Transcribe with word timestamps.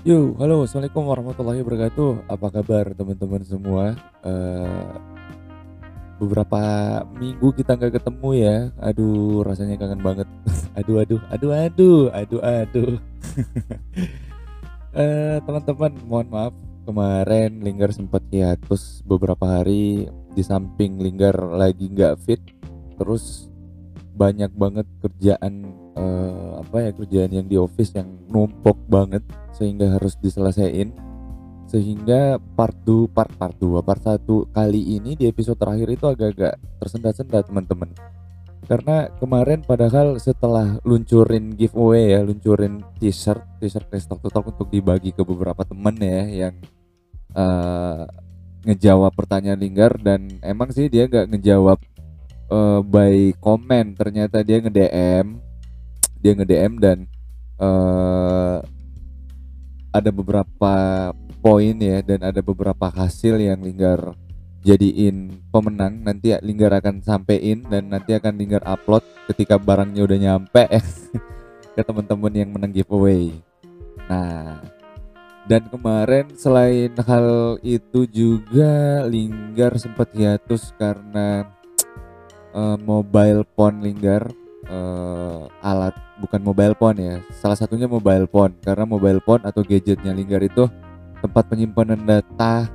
Yo, 0.00 0.32
halo, 0.40 0.64
assalamualaikum 0.64 1.12
warahmatullahi 1.12 1.60
wabarakatuh. 1.60 2.24
Apa 2.24 2.48
kabar 2.48 2.88
teman-teman 2.96 3.44
semua? 3.44 3.92
Eh, 4.24 4.88
beberapa 6.16 6.60
minggu 7.20 7.52
kita 7.52 7.76
nggak 7.76 8.00
ketemu 8.00 8.28
ya. 8.32 8.56
Aduh, 8.80 9.44
rasanya 9.44 9.76
kangen 9.76 10.00
banget. 10.00 10.24
aduh, 10.80 11.04
aduh, 11.04 11.20
aduh, 11.28 11.52
aduh, 11.52 12.00
aduh, 12.16 12.40
aduh. 12.40 12.92
Eh, 14.90 15.38
teman-teman, 15.46 15.92
mohon 16.02 16.28
maaf 16.34 16.54
kemarin 16.82 17.62
Linggar 17.62 17.94
sempat 17.94 18.26
hiatus 18.26 19.06
beberapa 19.06 19.46
hari 19.46 20.10
di 20.34 20.42
samping 20.42 20.98
Linggar 20.98 21.36
lagi 21.54 21.86
nggak 21.86 22.18
fit, 22.18 22.42
terus 22.98 23.46
banyak 24.18 24.50
banget 24.50 24.90
kerjaan 24.98 25.78
eh, 25.96 26.50
apa 26.60 26.76
ya 26.86 26.90
kerjaan 26.94 27.30
yang 27.34 27.46
di 27.48 27.56
office 27.58 27.96
yang 27.96 28.08
numpuk 28.30 28.78
banget 28.86 29.24
sehingga 29.56 29.98
harus 29.98 30.14
diselesaikan. 30.20 30.94
Sehingga 31.70 32.42
part 32.58 32.74
2 32.82 33.06
part 33.14 33.30
part 33.38 33.54
2 33.62 33.78
part 33.86 34.02
1 34.02 34.26
kali 34.50 34.98
ini 34.98 35.14
di 35.14 35.30
episode 35.30 35.54
terakhir 35.54 35.86
itu 35.86 36.04
agak-agak 36.10 36.58
tersendat-sendat 36.82 37.46
teman-teman. 37.46 37.94
Karena 38.66 39.06
kemarin 39.18 39.62
padahal 39.62 40.18
setelah 40.18 40.78
luncurin 40.82 41.54
giveaway 41.54 42.14
ya 42.14 42.20
luncurin 42.26 42.82
t-shirt 42.98 43.42
t-shirt 43.62 43.86
Crystal 43.86 44.18
Total 44.18 44.46
untuk 44.46 44.66
dibagi 44.70 45.14
ke 45.14 45.22
beberapa 45.22 45.62
temen 45.62 45.94
ya 45.98 46.46
yang 46.46 46.54
eh, 47.38 48.02
ngejawab 48.66 49.14
pertanyaan 49.14 49.62
Linggar. 49.62 49.94
Dan 50.02 50.42
emang 50.42 50.74
sih 50.74 50.90
dia 50.90 51.06
nggak 51.06 51.38
ngejawab 51.38 51.78
eh, 52.50 52.80
by 52.82 53.34
comment. 53.38 53.94
Ternyata 53.94 54.42
dia 54.42 54.58
nge-DM 54.58 55.49
dia 56.20 56.32
nge-DM 56.36 56.72
dan 56.80 56.98
eh 57.60 58.58
ada 59.90 60.10
beberapa 60.14 60.74
poin 61.42 61.74
ya 61.74 61.98
dan 62.04 62.22
ada 62.22 62.40
beberapa 62.40 62.86
hasil 62.92 63.42
yang 63.42 63.58
Linggar 63.58 64.14
jadiin 64.62 65.40
pemenang 65.50 66.04
nanti 66.04 66.36
Linggar 66.44 66.70
akan 66.78 67.02
sampein 67.02 67.64
dan 67.66 67.90
nanti 67.90 68.14
akan 68.14 68.36
Linggar 68.38 68.62
upload 68.62 69.02
ketika 69.32 69.56
barangnya 69.58 70.04
udah 70.04 70.18
nyampe 70.20 70.64
ke 71.74 71.82
teman-teman 71.82 72.34
yang 72.34 72.50
menang 72.52 72.74
giveaway. 72.74 73.32
Nah, 74.10 74.60
dan 75.48 75.66
kemarin 75.72 76.28
selain 76.36 76.92
hal 77.00 77.56
itu 77.64 78.04
juga 78.06 79.02
Linggar 79.08 79.74
sempat 79.80 80.12
hiatus 80.12 80.76
karena 80.76 81.48
eh, 82.52 82.78
mobile 82.78 83.48
phone 83.56 83.80
Linggar 83.80 84.28
eh, 84.68 85.42
alat 85.64 85.96
bukan 86.20 86.40
mobile 86.44 86.76
phone 86.76 86.98
ya. 87.00 87.16
Salah 87.32 87.56
satunya 87.56 87.88
mobile 87.88 88.28
phone. 88.28 88.52
Karena 88.60 88.84
mobile 88.84 89.18
phone 89.24 89.42
atau 89.48 89.64
gadgetnya 89.64 90.12
Linggar 90.12 90.44
itu 90.44 90.68
tempat 91.24 91.48
penyimpanan 91.48 92.04
data 92.04 92.68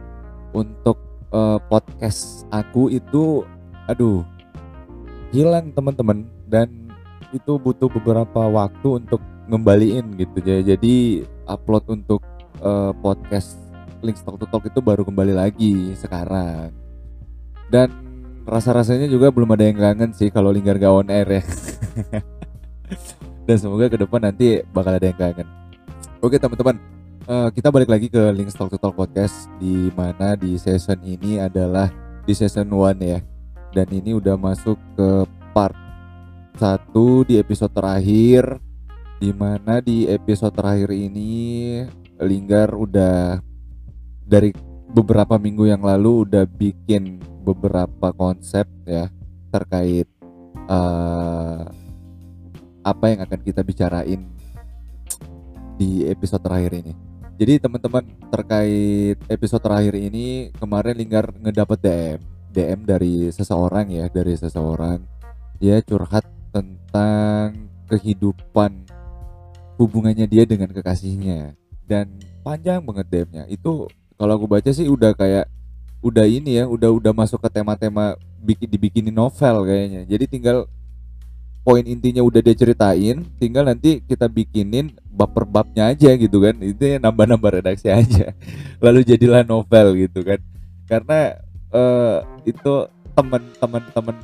untuk 0.51 0.97
eh, 1.29 1.59
podcast 1.69 2.49
aku 2.49 2.89
itu 2.89 3.45
aduh 3.85 4.25
hilang 5.29 5.69
teman-teman. 5.71 6.25
Dan 6.49 6.89
itu 7.29 7.61
butuh 7.61 7.87
beberapa 7.87 8.49
waktu 8.49 9.05
untuk 9.05 9.21
ngembaliin 9.45 10.17
gitu 10.17 10.41
ya. 10.41 10.75
Jadi 10.75 11.23
upload 11.45 11.85
untuk 11.93 12.25
eh, 12.59 12.91
podcast 12.99 13.61
link 14.01 14.17
talk 14.21 14.41
to 14.41 14.49
talk 14.49 14.65
itu 14.65 14.81
baru 14.81 15.05
kembali 15.05 15.37
lagi 15.37 15.93
sekarang. 15.93 16.73
Dan 17.69 18.05
rasa-rasanya 18.45 19.09
juga 19.09 19.33
belum 19.33 19.57
ada 19.57 19.65
yang 19.65 19.77
kangen 19.81 20.13
sih 20.13 20.29
kalau 20.29 20.53
Linggar 20.53 20.77
gak 20.77 20.93
on 20.93 21.09
air 21.09 21.41
ya 21.41 21.43
dan 23.45 23.57
semoga 23.61 23.85
ke 23.85 23.97
depan 24.01 24.21
nanti 24.25 24.65
bakal 24.73 24.97
ada 24.97 25.05
yang 25.05 25.17
kangen. 25.17 25.47
Oke 26.19 26.41
teman-teman. 26.41 26.77
Eh, 27.25 27.49
kita 27.57 27.73
balik 27.73 27.89
lagi 27.89 28.05
ke 28.09 28.21
link 28.33 28.53
talk 28.53 28.69
to 28.69 28.77
talk 28.77 28.93
podcast 28.93 29.49
di 29.57 29.89
mana 29.93 30.37
di 30.37 30.57
season 30.61 31.01
ini 31.01 31.41
adalah 31.41 31.89
di 32.25 32.33
season 32.33 32.69
1 32.69 33.01
ya. 33.01 33.19
Dan 33.73 33.87
ini 33.93 34.13
udah 34.17 34.37
masuk 34.37 34.77
ke 34.97 35.09
part 35.53 35.77
1 36.57 37.25
di 37.25 37.41
episode 37.41 37.73
terakhir 37.73 38.61
di 39.17 39.33
mana 39.33 39.81
di 39.81 40.05
episode 40.05 40.53
terakhir 40.53 40.91
ini 40.91 41.81
Linggar 42.15 42.71
udah 42.71 43.41
dari 44.23 44.55
beberapa 44.95 45.35
minggu 45.35 45.67
yang 45.67 45.83
lalu 45.83 46.23
udah 46.29 46.47
bikin 46.47 47.19
beberapa 47.43 48.15
konsep 48.15 48.63
ya 48.87 49.11
terkait 49.51 50.07
eh, 50.71 51.63
apa 52.85 53.09
yang 53.09 53.25
akan 53.25 53.41
kita 53.41 53.65
bicarain 53.65 54.21
di 55.81 56.05
episode 56.05 56.45
terakhir 56.45 56.77
ini. 56.77 56.93
Jadi 57.35 57.59
teman-teman 57.59 58.05
terkait 58.31 59.17
episode 59.27 59.59
terakhir 59.59 59.97
ini 59.97 60.53
kemarin 60.55 60.95
Linggar 60.95 61.33
ngedapet 61.35 61.79
DM 61.83 62.19
DM 62.55 62.79
dari 62.87 63.27
seseorang 63.33 63.91
ya 63.91 64.07
dari 64.07 64.37
seseorang. 64.39 65.03
Dia 65.59 65.83
curhat 65.83 66.23
tentang 66.55 67.67
kehidupan 67.91 68.87
hubungannya 69.75 70.23
dia 70.29 70.47
dengan 70.47 70.71
kekasihnya. 70.71 71.59
Dan 71.83 72.15
panjang 72.41 72.79
banget 72.81 73.11
DM-nya 73.11 73.43
itu 73.51 73.91
kalau 74.15 74.39
aku 74.39 74.47
baca 74.47 74.71
sih 74.71 74.87
udah 74.87 75.11
kayak 75.11 75.51
udah 75.99 76.23
ini 76.23 76.63
ya 76.63 76.65
udah 76.69 76.89
udah 76.93 77.11
masuk 77.11 77.43
ke 77.43 77.49
tema-tema 77.51 78.15
bikin 78.39 78.71
dibikinin 78.71 79.11
novel 79.11 79.67
kayaknya. 79.67 80.07
Jadi 80.07 80.25
tinggal 80.31 80.71
poin 81.65 81.81
intinya 81.81 82.21
udah 82.21 82.45
dia 82.45 82.53
ceritain 82.53 83.25
tinggal 83.41 83.65
nanti 83.65 83.97
kita 84.05 84.29
bikinin 84.29 84.93
bab 85.09 85.33
per 85.33 85.49
babnya 85.49 85.89
aja 85.89 86.13
gitu 86.13 86.37
kan. 86.37 86.53
Itu 86.61 87.01
nambah-nambah 87.01 87.51
redaksi 87.59 87.89
aja. 87.89 88.37
Lalu 88.85 89.01
jadilah 89.01 89.41
novel 89.41 89.97
gitu 89.97 90.21
kan. 90.21 90.37
Karena 90.85 91.33
eh, 91.73 92.17
itu 92.45 92.85
teman-teman 93.17 93.83
teman 93.89 94.15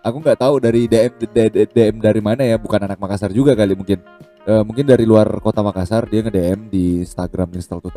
aku 0.00 0.16
nggak 0.24 0.40
tahu 0.40 0.54
dari 0.56 0.88
DM, 0.88 1.12
DM 1.28 1.68
DM 1.68 1.96
dari 2.00 2.20
mana 2.24 2.42
ya 2.48 2.56
bukan 2.56 2.80
anak 2.88 2.96
Makassar 2.96 3.28
juga 3.28 3.52
kali 3.52 3.76
mungkin. 3.76 4.00
Eh, 4.48 4.62
mungkin 4.64 4.88
dari 4.88 5.04
luar 5.04 5.28
kota 5.44 5.60
Makassar 5.60 6.08
dia 6.08 6.24
nge 6.24 6.32
DM 6.32 6.60
di 6.72 7.04
Instagram 7.04 7.52
Install 7.52 7.84
to 7.84 7.92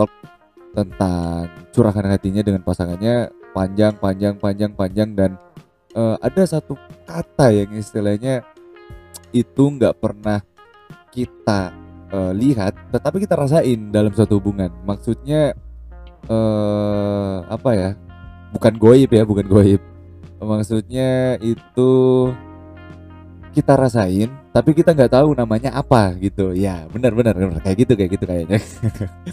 tentang 0.75 1.47
curahan 1.72 2.05
hatinya 2.11 2.44
dengan 2.44 2.61
pasangannya 2.61 3.31
panjang 3.55 3.95
panjang 3.97 4.35
panjang 4.35 4.72
panjang 4.75 5.09
dan 5.16 5.31
eh, 5.95 6.16
ada 6.19 6.44
satu 6.44 6.75
kata 7.07 7.55
yang 7.55 7.72
istilahnya 7.72 8.44
itu 9.32 9.64
nggak 9.74 9.96
pernah 10.00 10.40
kita 11.12 11.74
eh, 12.14 12.32
lihat 12.36 12.74
tetapi 12.94 13.24
kita 13.24 13.36
rasain 13.36 13.92
dalam 13.92 14.12
suatu 14.14 14.40
hubungan. 14.40 14.72
Maksudnya 14.86 15.56
eh 16.28 17.38
apa 17.48 17.70
ya 17.72 17.90
bukan 18.52 18.74
goib 18.76 19.10
ya 19.12 19.24
bukan 19.24 19.48
goib. 19.48 19.82
Maksudnya 20.38 21.42
itu 21.42 21.92
kita 23.58 23.74
rasain 23.74 24.30
tapi 24.54 24.78
kita 24.78 24.94
nggak 24.94 25.14
tahu 25.18 25.34
namanya 25.34 25.74
apa 25.74 26.14
gitu. 26.20 26.54
Ya 26.54 26.86
benar 26.92 27.14
benar 27.18 27.34
benar. 27.36 27.62
kayak 27.64 27.78
gitu 27.88 27.94
kayak 27.98 28.12
gitu 28.16 28.26
kayaknya. 28.26 28.59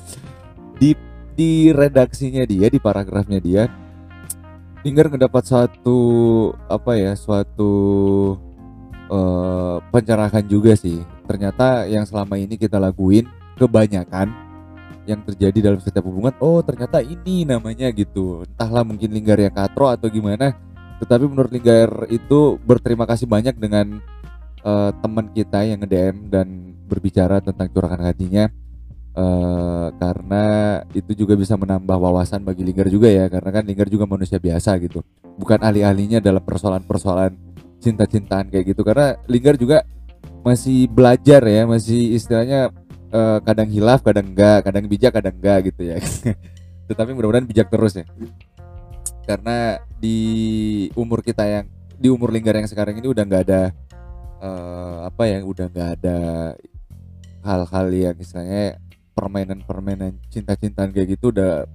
Di 0.80 0.90
di 1.34 1.74
redaksinya 1.74 2.46
dia 2.46 2.70
di 2.70 2.78
paragrafnya 2.78 3.42
dia 3.42 3.66
Linggar 4.84 5.08
ngedapat 5.08 5.48
suatu 5.48 5.98
apa 6.68 6.92
ya 6.92 7.16
suatu 7.16 7.72
eh, 9.08 9.76
pencerahan 9.92 10.44
juga 10.46 10.76
sih. 10.76 11.00
Ternyata 11.24 11.88
yang 11.88 12.04
selama 12.04 12.36
ini 12.36 12.60
kita 12.60 12.76
lakuin 12.76 13.28
kebanyakan 13.56 14.44
yang 15.04 15.20
terjadi 15.24 15.70
dalam 15.70 15.80
setiap 15.84 16.08
hubungan 16.08 16.32
oh 16.40 16.64
ternyata 16.64 17.04
ini 17.04 17.44
namanya 17.44 17.92
gitu. 17.92 18.44
Entahlah 18.48 18.84
mungkin 18.84 19.12
Linggar 19.12 19.36
yang 19.40 19.52
katro 19.52 19.88
atau 19.92 20.08
gimana 20.08 20.56
tetapi 21.02 21.24
menurut 21.28 21.52
Linggar 21.52 22.08
itu 22.08 22.56
berterima 22.64 23.04
kasih 23.04 23.28
banyak 23.28 23.56
dengan 23.60 24.00
eh, 24.64 24.90
teman 25.04 25.28
kita 25.32 25.60
yang 25.68 25.84
nge-DM 25.84 26.16
dan 26.32 26.46
berbicara 26.88 27.44
tentang 27.44 27.68
curahan 27.68 28.00
hatinya 28.00 28.48
eh, 29.12 29.86
karena 29.92 30.44
itu 30.96 31.12
juga 31.12 31.36
bisa 31.36 31.60
menambah 31.60 31.96
wawasan 32.00 32.40
bagi 32.40 32.64
Linggar 32.64 32.88
juga 32.88 33.12
ya 33.12 33.28
karena 33.28 33.50
kan 33.52 33.64
Linggar 33.68 33.88
juga 33.92 34.08
manusia 34.08 34.40
biasa 34.40 34.80
gitu. 34.80 35.04
Bukan 35.36 35.60
ahli-ahlinya 35.60 36.22
dalam 36.24 36.40
persoalan-persoalan 36.40 37.53
cinta-cintaan 37.84 38.48
kayak 38.48 38.72
gitu. 38.72 38.80
Karena 38.80 39.20
Linggar 39.28 39.60
juga 39.60 39.84
masih 40.44 40.88
belajar 40.88 41.40
ya 41.44 41.64
masih 41.64 42.16
istilahnya 42.16 42.72
eh, 43.12 43.38
kadang 43.44 43.68
hilaf 43.68 44.00
kadang 44.04 44.32
enggak 44.32 44.64
kadang 44.64 44.84
bijak 44.88 45.12
kadang 45.12 45.36
enggak 45.36 45.72
gitu 45.72 45.92
ya. 45.92 45.96
Tetapi 46.88 47.12
mudah-mudahan 47.12 47.48
bijak 47.48 47.68
terus 47.68 48.00
ya. 48.00 48.04
Karena 49.24 49.80
di 50.00 50.18
umur 50.96 51.24
kita 51.24 51.44
yang 51.44 51.66
di 51.96 52.08
umur 52.08 52.32
Linggar 52.32 52.56
yang 52.56 52.68
sekarang 52.68 52.96
ini 53.00 53.08
udah 53.08 53.24
nggak 53.24 53.42
ada 53.48 53.62
eh, 54.40 54.98
apa 55.08 55.22
ya 55.28 55.38
udah 55.44 55.66
nggak 55.68 55.90
ada 56.00 56.18
hal-hal 57.44 57.86
yang 57.92 58.16
istilahnya 58.16 58.80
permainan-permainan 59.14 60.18
cinta-cintaan 60.32 60.90
kayak 60.90 61.16
gitu 61.16 61.30
udah 61.30 61.68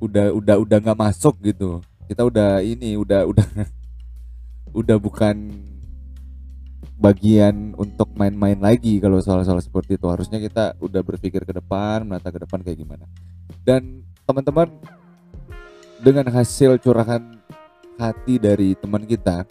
udah 0.00 0.32
udah 0.32 0.56
udah 0.58 0.78
nggak 0.80 0.98
masuk 0.98 1.36
gitu. 1.44 1.84
Kita 2.08 2.26
udah 2.26 2.64
ini 2.64 2.98
udah 2.98 3.28
udah 3.28 3.46
udah 4.76 4.96
bukan 5.00 5.50
bagian 7.00 7.72
untuk 7.80 8.12
main-main 8.12 8.60
lagi 8.60 9.00
kalau 9.00 9.18
soal-soal 9.24 9.60
seperti 9.60 9.96
itu. 9.96 10.06
Harusnya 10.06 10.36
kita 10.36 10.76
udah 10.78 11.00
berpikir 11.00 11.42
ke 11.48 11.52
depan 11.56 12.04
menata 12.04 12.28
ke 12.28 12.40
depan 12.40 12.60
kayak 12.60 12.78
gimana. 12.80 13.04
Dan 13.64 14.04
teman-teman 14.28 14.68
dengan 16.00 16.28
hasil 16.32 16.80
curahan 16.80 17.40
hati 18.00 18.40
dari 18.40 18.72
teman 18.76 19.04
kita 19.04 19.44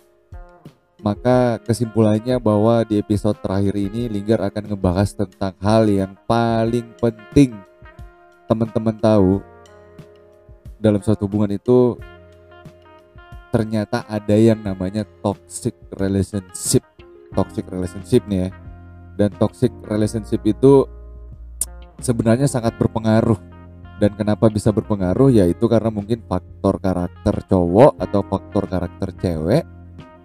maka 1.00 1.64
kesimpulannya 1.64 2.36
bahwa 2.44 2.84
di 2.84 3.00
episode 3.00 3.40
terakhir 3.40 3.72
ini 3.80 4.12
Linggar 4.12 4.44
akan 4.44 4.76
ngebahas 4.76 5.16
tentang 5.16 5.56
hal 5.64 5.88
yang 5.88 6.12
paling 6.28 6.92
penting 7.00 7.56
teman-teman 8.52 8.98
tahu 9.00 9.40
dalam 10.76 11.00
suatu 11.00 11.28
hubungan 11.28 11.56
itu 11.56 11.96
ternyata 13.50 14.06
ada 14.06 14.36
yang 14.38 14.62
namanya 14.62 15.06
toxic 15.26 15.76
relationship. 15.98 16.86
Toxic 17.34 17.66
relationship 17.70 18.26
nih 18.26 18.48
ya. 18.48 18.50
Dan 19.20 19.30
toxic 19.36 19.74
relationship 19.86 20.42
itu 20.48 20.88
sebenarnya 22.00 22.48
sangat 22.48 22.78
berpengaruh. 22.80 23.38
Dan 24.00 24.16
kenapa 24.16 24.48
bisa 24.48 24.72
berpengaruh? 24.72 25.28
Yaitu 25.30 25.68
karena 25.68 25.92
mungkin 25.92 26.24
faktor 26.24 26.80
karakter 26.80 27.36
cowok 27.52 28.00
atau 28.00 28.22
faktor 28.24 28.64
karakter 28.66 29.10
cewek 29.20 29.64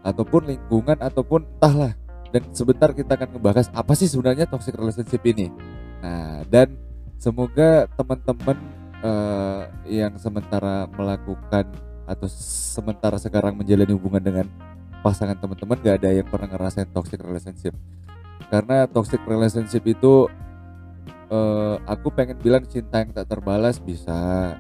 ataupun 0.06 0.46
lingkungan 0.46 1.00
ataupun 1.02 1.42
entahlah. 1.58 1.92
Dan 2.30 2.50
sebentar 2.54 2.94
kita 2.94 3.18
akan 3.18 3.40
membahas 3.40 3.66
apa 3.74 3.98
sih 3.98 4.06
sebenarnya 4.06 4.46
toxic 4.46 4.78
relationship 4.78 5.22
ini. 5.26 5.50
Nah 5.98 6.46
dan 6.46 6.78
semoga 7.18 7.90
teman-teman 7.98 8.58
uh, 9.02 9.62
yang 9.86 10.14
sementara 10.18 10.86
melakukan 10.94 11.66
atau 12.04 12.28
sementara 12.30 13.16
sekarang 13.16 13.56
menjalani 13.56 13.92
hubungan 13.96 14.22
dengan 14.22 14.46
pasangan 15.04 15.36
teman-teman 15.36 15.76
gak 15.84 15.96
ada 16.00 16.10
yang 16.16 16.28
pernah 16.28 16.48
ngerasain 16.48 16.88
toxic 16.88 17.20
relationship. 17.20 17.76
Karena 18.48 18.88
toxic 18.88 19.20
relationship 19.28 19.84
itu 19.84 20.28
uh, 21.28 21.76
aku 21.84 22.08
pengen 22.12 22.40
bilang 22.40 22.64
cinta 22.64 23.04
yang 23.04 23.12
tak 23.12 23.28
terbalas 23.28 23.76
bisa. 23.80 24.54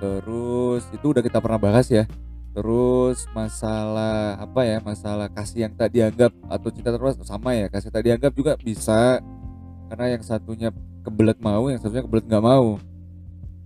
Terus 0.00 0.84
itu 0.92 1.06
udah 1.12 1.24
kita 1.24 1.40
pernah 1.40 1.60
bahas 1.60 1.88
ya. 1.88 2.04
Terus 2.50 3.30
masalah 3.30 4.34
apa 4.42 4.66
ya 4.66 4.82
masalah 4.82 5.30
kasih 5.30 5.70
yang 5.70 5.72
tak 5.78 5.94
dianggap 5.94 6.34
atau 6.50 6.68
cinta 6.74 6.90
terbalas 6.90 7.14
sama 7.22 7.54
ya 7.54 7.70
kasih 7.70 7.94
tak 7.94 8.04
dianggap 8.04 8.32
juga 8.34 8.52
bisa. 8.58 9.22
Karena 9.88 10.18
yang 10.18 10.22
satunya 10.24 10.68
kebelet 11.00 11.38
mau 11.40 11.70
yang 11.70 11.80
satunya 11.80 12.04
kebelet 12.04 12.26
nggak 12.26 12.44
mau. 12.44 12.76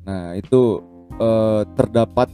Nah 0.05 0.37
itu 0.37 0.85
uh, 1.17 1.65
terdapat 1.75 2.29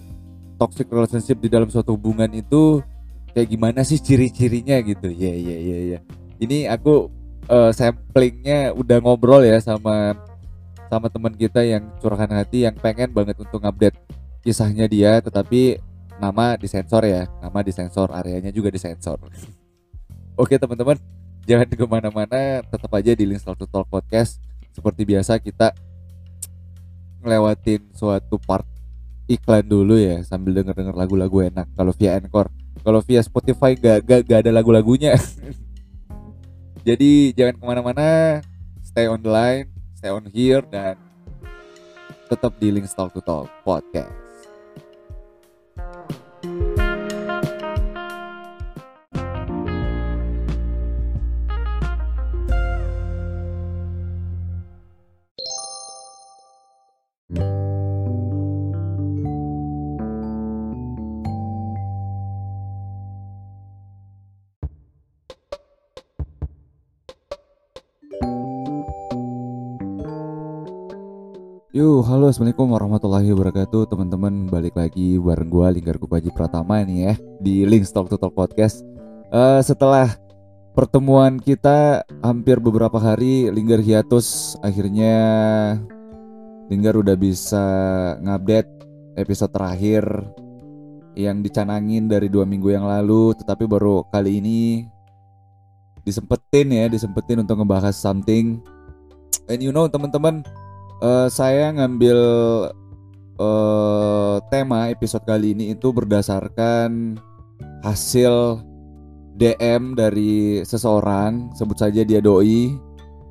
toxic 0.60 0.92
relationship 0.92 1.40
di 1.40 1.48
dalam 1.48 1.72
suatu 1.72 1.96
hubungan 1.96 2.28
itu 2.36 2.84
kayak 3.32 3.48
gimana 3.48 3.80
sih 3.80 3.96
ciri-cirinya 3.96 4.76
gitu? 4.84 5.08
Ya 5.08 5.32
ya 5.32 5.56
ya 5.56 5.78
ya 5.96 5.98
ini 6.40 6.68
aku 6.68 7.08
uh, 7.48 7.72
samplingnya 7.72 8.76
udah 8.76 9.00
ngobrol 9.00 9.44
ya 9.44 9.60
sama 9.60 10.16
sama 10.90 11.06
teman 11.08 11.32
kita 11.32 11.62
yang 11.62 11.88
curahan 12.02 12.28
hati 12.28 12.68
yang 12.68 12.74
pengen 12.76 13.14
banget 13.14 13.38
untuk 13.40 13.62
update 13.62 13.94
kisahnya 14.42 14.90
dia 14.90 15.20
tetapi 15.24 15.78
nama 16.20 16.54
disensor 16.60 17.02
ya. 17.08 17.24
Nama 17.40 17.58
disensor 17.64 18.12
areanya 18.12 18.52
juga 18.52 18.68
disensor. 18.68 19.16
Oke 20.36 20.60
teman-teman 20.60 21.00
jangan 21.48 21.66
ke 21.66 21.86
mana-mana 21.88 22.60
tetap 22.62 22.90
aja 22.92 23.12
di 23.16 23.24
link 23.24 23.40
to 23.40 23.66
talk 23.68 23.88
podcast. 23.88 24.36
Seperti 24.70 25.02
biasa 25.02 25.40
kita 25.42 25.74
ngelewatin 27.20 27.90
suatu 27.92 28.40
part 28.40 28.64
iklan 29.30 29.62
dulu 29.62 29.94
ya 29.94 30.18
sambil 30.26 30.58
denger 30.58 30.74
denger 30.74 30.98
lagu-lagu 30.98 31.46
enak. 31.46 31.70
Kalau 31.78 31.94
via 31.94 32.18
Anchor 32.18 32.50
kalau 32.80 33.04
via 33.04 33.20
Spotify 33.20 33.76
gak, 33.76 34.08
gak, 34.08 34.20
gak 34.24 34.38
ada 34.42 34.50
lagu-lagunya. 34.56 35.14
Jadi 36.88 37.36
jangan 37.36 37.60
ke 37.60 37.64
mana-mana 37.64 38.40
stay 38.90 39.06
on 39.06 39.22
the 39.22 39.30
line 39.30 39.70
stay 39.94 40.10
on 40.10 40.26
here 40.34 40.66
dan 40.66 40.98
tetap 42.26 42.50
di 42.58 42.74
link 42.74 42.90
Talk 42.90 43.14
to 43.14 43.22
Talk 43.22 43.46
podcast 43.62 44.19
assalamualaikum 72.30 72.70
warahmatullahi 72.70 73.28
wabarakatuh 73.34 73.90
teman-teman. 73.90 74.46
Balik 74.46 74.78
lagi 74.78 75.18
bareng 75.18 75.50
gue 75.50 75.66
Linggar 75.74 75.98
Kupaji 75.98 76.30
Pratama 76.30 76.78
ini 76.78 77.10
ya 77.10 77.18
di 77.42 77.66
Link 77.66 77.90
Talk 77.90 78.06
to 78.06 78.14
Talk 78.14 78.38
Podcast. 78.38 78.86
Uh, 79.34 79.58
setelah 79.66 80.14
pertemuan 80.70 81.42
kita 81.42 82.06
hampir 82.22 82.62
beberapa 82.62 83.02
hari 83.02 83.50
Linggar 83.50 83.82
hiatus. 83.82 84.54
Akhirnya 84.62 85.10
Linggar 86.70 86.94
udah 87.02 87.18
bisa 87.18 87.66
ngupdate 88.22 88.70
episode 89.18 89.50
terakhir 89.50 90.06
yang 91.18 91.42
dicanangin 91.42 92.06
dari 92.06 92.30
dua 92.30 92.46
minggu 92.46 92.70
yang 92.70 92.86
lalu. 92.86 93.34
Tetapi 93.42 93.66
baru 93.66 94.06
kali 94.06 94.38
ini 94.38 94.86
disempetin 96.06 96.78
ya 96.78 96.86
disempetin 96.86 97.42
untuk 97.42 97.58
ngebahas 97.58 97.98
something. 97.98 98.62
And 99.50 99.58
you 99.58 99.74
know 99.74 99.90
teman-teman 99.90 100.46
uh, 101.00 101.28
saya 101.32 101.72
ngambil 101.74 102.18
uh, 103.40 104.36
tema 104.52 104.92
episode 104.92 105.24
kali 105.24 105.56
ini 105.56 105.74
itu 105.74 105.90
berdasarkan 105.90 107.16
hasil 107.80 108.60
DM 109.40 109.96
dari 109.96 110.60
seseorang, 110.68 111.56
sebut 111.56 111.80
saja 111.80 112.04
dia 112.04 112.20
doi, 112.20 112.76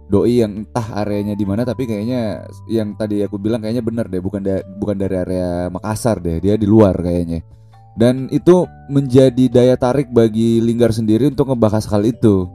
doi 0.10 0.42
yang 0.42 0.66
entah 0.66 1.06
areanya 1.06 1.38
di 1.38 1.46
mana, 1.46 1.62
tapi 1.62 1.86
kayaknya 1.86 2.50
yang 2.66 2.98
tadi 2.98 3.22
aku 3.22 3.38
bilang 3.38 3.62
kayaknya 3.62 3.86
benar 3.86 4.06
deh, 4.10 4.18
bukan 4.18 4.42
da 4.42 4.66
bukan 4.82 4.98
dari 4.98 5.16
area 5.22 5.70
Makassar 5.70 6.18
deh, 6.18 6.42
dia 6.42 6.58
di 6.58 6.66
luar 6.66 6.98
kayaknya. 6.98 7.46
Dan 7.94 8.32
itu 8.34 8.66
menjadi 8.90 9.52
daya 9.52 9.76
tarik 9.76 10.10
bagi 10.10 10.64
Linggar 10.64 10.90
sendiri 10.96 11.30
untuk 11.30 11.52
ngebahas 11.52 11.86
hal 11.94 12.08
itu. 12.08 12.48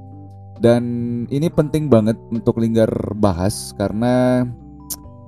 Dan 0.59 0.83
ini 1.29 1.47
penting 1.53 1.87
banget 1.93 2.17
untuk 2.33 2.59
Linggar 2.59 2.91
bahas 3.15 3.77
karena 3.77 4.47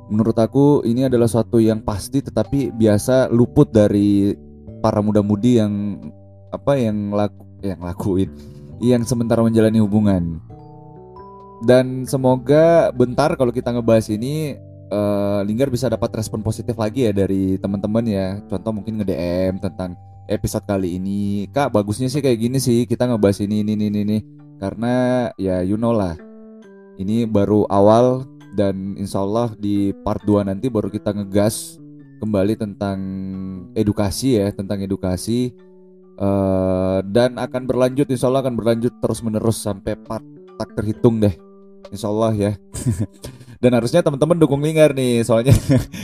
menurut 0.07 0.37
aku 0.39 0.87
ini 0.87 1.07
adalah 1.07 1.27
suatu 1.27 1.59
yang 1.59 1.83
pasti 1.83 2.23
tetapi 2.23 2.71
biasa 2.75 3.31
luput 3.31 3.71
dari 3.75 4.35
para 4.79 5.03
muda-mudi 5.03 5.59
yang 5.59 5.99
apa 6.55 6.79
yang 6.79 7.11
laku 7.11 7.43
yang 7.65 7.81
lakuin 7.83 8.31
yang 8.81 9.03
sementara 9.03 9.41
menjalani 9.41 9.81
hubungan. 9.81 10.41
Dan 11.65 12.05
semoga 12.05 12.93
bentar 12.93 13.33
kalau 13.35 13.49
kita 13.49 13.73
ngebahas 13.73 14.13
ini 14.13 14.61
uh, 14.93 15.41
Linggar 15.41 15.73
bisa 15.73 15.89
dapat 15.89 16.13
respon 16.21 16.45
positif 16.45 16.77
lagi 16.77 17.09
ya 17.09 17.13
dari 17.17 17.57
teman-teman 17.57 18.05
ya. 18.05 18.27
Contoh 18.45 18.77
mungkin 18.77 19.01
nge-DM 19.01 19.57
tentang 19.65 19.97
episode 20.29 20.69
kali 20.69 21.01
ini. 21.01 21.49
Kak 21.51 21.73
bagusnya 21.73 22.13
sih 22.13 22.21
kayak 22.21 22.39
gini 22.39 22.59
sih 22.61 22.85
kita 22.85 23.09
ngebahas 23.09 23.41
ini 23.41 23.65
ini 23.65 23.73
ini 23.73 23.89
ini. 23.89 24.19
Karena 24.61 25.29
ya 25.41 25.65
you 25.65 25.81
know 25.81 25.97
lah. 25.97 26.15
Ini 26.97 27.29
baru 27.29 27.69
awal 27.69 28.36
dan 28.57 28.97
insya 28.97 29.21
Allah 29.21 29.53
di 29.61 29.93
part 30.01 30.25
2 30.25 30.49
nanti 30.49 30.73
baru 30.73 30.89
kita 30.89 31.13
ngegas 31.13 31.77
kembali 32.25 32.57
tentang 32.57 32.99
edukasi 33.77 34.41
ya 34.41 34.49
tentang 34.57 34.81
edukasi. 34.81 35.53
Uh, 36.17 37.05
dan 37.13 37.37
akan 37.37 37.69
berlanjut 37.69 38.09
insya 38.09 38.33
Allah 38.33 38.41
akan 38.41 38.57
berlanjut 38.57 38.89
terus 39.05 39.21
menerus 39.21 39.61
sampai 39.61 40.01
part 40.01 40.25
tak 40.57 40.73
terhitung 40.73 41.21
deh. 41.21 41.37
Insya 41.93 42.09
Allah 42.09 42.33
ya. 42.33 42.53
Dan 43.63 43.73
harusnya 43.73 44.05
teman-teman 44.05 44.37
dukung 44.37 44.61
Linggar 44.61 44.93
nih 44.93 45.25
soalnya 45.25 45.57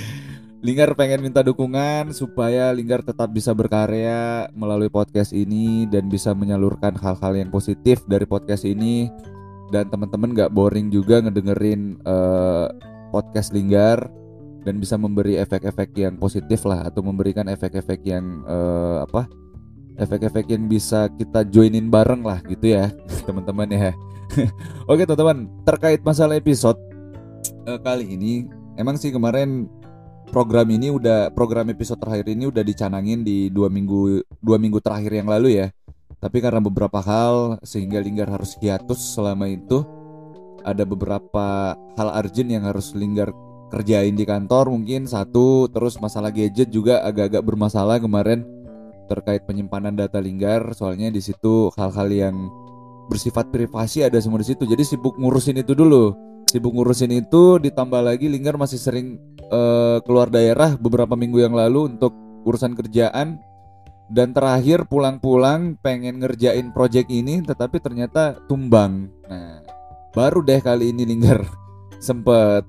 Linggar 0.67 0.95
pengen 0.95 1.27
minta 1.27 1.43
dukungan 1.45 2.15
supaya 2.15 2.73
Linggar 2.73 3.05
tetap 3.05 3.29
bisa 3.35 3.51
berkarya 3.53 4.47
melalui 4.55 4.89
podcast 4.89 5.35
ini 5.35 5.91
dan 5.91 6.07
bisa 6.07 6.33
menyalurkan 6.39 6.95
hal-hal 6.97 7.35
yang 7.35 7.51
positif 7.51 8.07
dari 8.07 8.25
podcast 8.25 8.63
ini 8.63 9.11
dan 9.73 9.89
teman-teman 9.89 10.37
gak 10.37 10.53
boring 10.53 10.93
juga 10.93 11.25
ngedengerin 11.25 11.97
uh, 12.05 12.69
podcast 13.09 13.57
Linggar 13.57 14.13
dan 14.63 14.79
bisa 14.79 15.01
memberi 15.01 15.41
efek-efek 15.41 15.97
yang 15.97 16.21
positif 16.21 16.63
lah 16.69 16.87
atau 16.87 17.01
memberikan 17.01 17.49
efek-efek 17.49 18.05
yang 18.05 18.45
uh, 18.47 19.03
apa 19.09 19.27
efek-efek 19.97 20.53
yang 20.53 20.69
bisa 20.69 21.09
kita 21.17 21.43
joinin 21.49 21.89
bareng 21.89 22.23
lah 22.23 22.45
gitu 22.45 22.77
ya 22.77 22.93
teman-teman 23.27 23.69
ya. 23.73 23.93
Oke 24.93 25.09
teman-teman 25.09 25.49
terkait 25.65 26.05
masalah 26.05 26.37
episode 26.37 26.79
uh, 27.65 27.81
kali 27.81 28.13
ini 28.13 28.47
emang 28.77 29.01
sih 29.01 29.09
kemarin 29.09 29.67
program 30.33 30.69
ini 30.73 30.89
udah 30.89 31.33
program 31.33 31.69
episode 31.69 32.01
terakhir 32.01 32.33
ini 32.33 32.49
udah 32.49 32.65
dicanangin 32.65 33.21
di 33.21 33.53
dua 33.53 33.69
minggu 33.69 34.25
dua 34.41 34.57
minggu 34.57 34.81
terakhir 34.81 35.13
yang 35.13 35.29
lalu 35.29 35.61
ya 35.61 35.69
Tapi 36.23 36.39
karena 36.39 36.63
beberapa 36.63 37.03
hal 37.03 37.59
sehingga 37.67 37.99
Linggar 37.99 38.31
harus 38.31 38.55
hiatus 38.63 39.19
selama 39.19 39.51
itu. 39.51 39.83
Ada 40.63 40.87
beberapa 40.87 41.75
hal 41.75 42.09
urgent 42.15 42.47
yang 42.47 42.63
harus 42.63 42.95
Linggar 42.95 43.35
kerjain 43.75 44.15
di 44.15 44.23
kantor 44.23 44.71
mungkin. 44.71 45.11
Satu 45.11 45.67
terus 45.67 45.99
masalah 45.99 46.31
gadget 46.31 46.71
juga 46.71 47.03
agak-agak 47.03 47.43
bermasalah 47.43 47.99
kemarin 47.99 48.47
terkait 49.11 49.43
penyimpanan 49.51 49.99
data 49.99 50.23
Linggar. 50.23 50.71
Soalnya 50.79 51.11
di 51.11 51.19
situ 51.19 51.75
hal-hal 51.75 52.07
yang 52.15 52.37
bersifat 53.11 53.51
privasi 53.51 54.07
ada 54.07 54.23
semua 54.23 54.39
di 54.39 54.47
situ. 54.47 54.63
Jadi 54.63 54.87
sibuk 54.87 55.19
ngurusin 55.19 55.59
itu 55.59 55.75
dulu. 55.75 56.15
Sibuk 56.47 56.71
ngurusin 56.71 57.11
itu 57.19 57.59
ditambah 57.59 57.99
lagi 57.99 58.31
Linggar 58.31 58.55
masih 58.55 58.79
sering 58.79 59.19
uh, 59.51 59.99
keluar 60.07 60.31
daerah 60.31 60.79
beberapa 60.79 61.19
minggu 61.19 61.43
yang 61.43 61.59
lalu 61.59 61.91
untuk 61.99 62.15
urusan 62.47 62.79
kerjaan 62.79 63.43
dan 64.13 64.37
terakhir 64.37 64.85
pulang-pulang 64.85 65.81
pengen 65.81 66.21
ngerjain 66.21 66.69
project 66.77 67.09
ini 67.09 67.41
tetapi 67.41 67.81
ternyata 67.81 68.37
tumbang. 68.45 69.09
Nah, 69.25 69.65
baru 70.13 70.45
deh 70.45 70.61
kali 70.61 70.93
ini 70.93 71.09
Linggar 71.09 71.41
sempet 72.07 72.69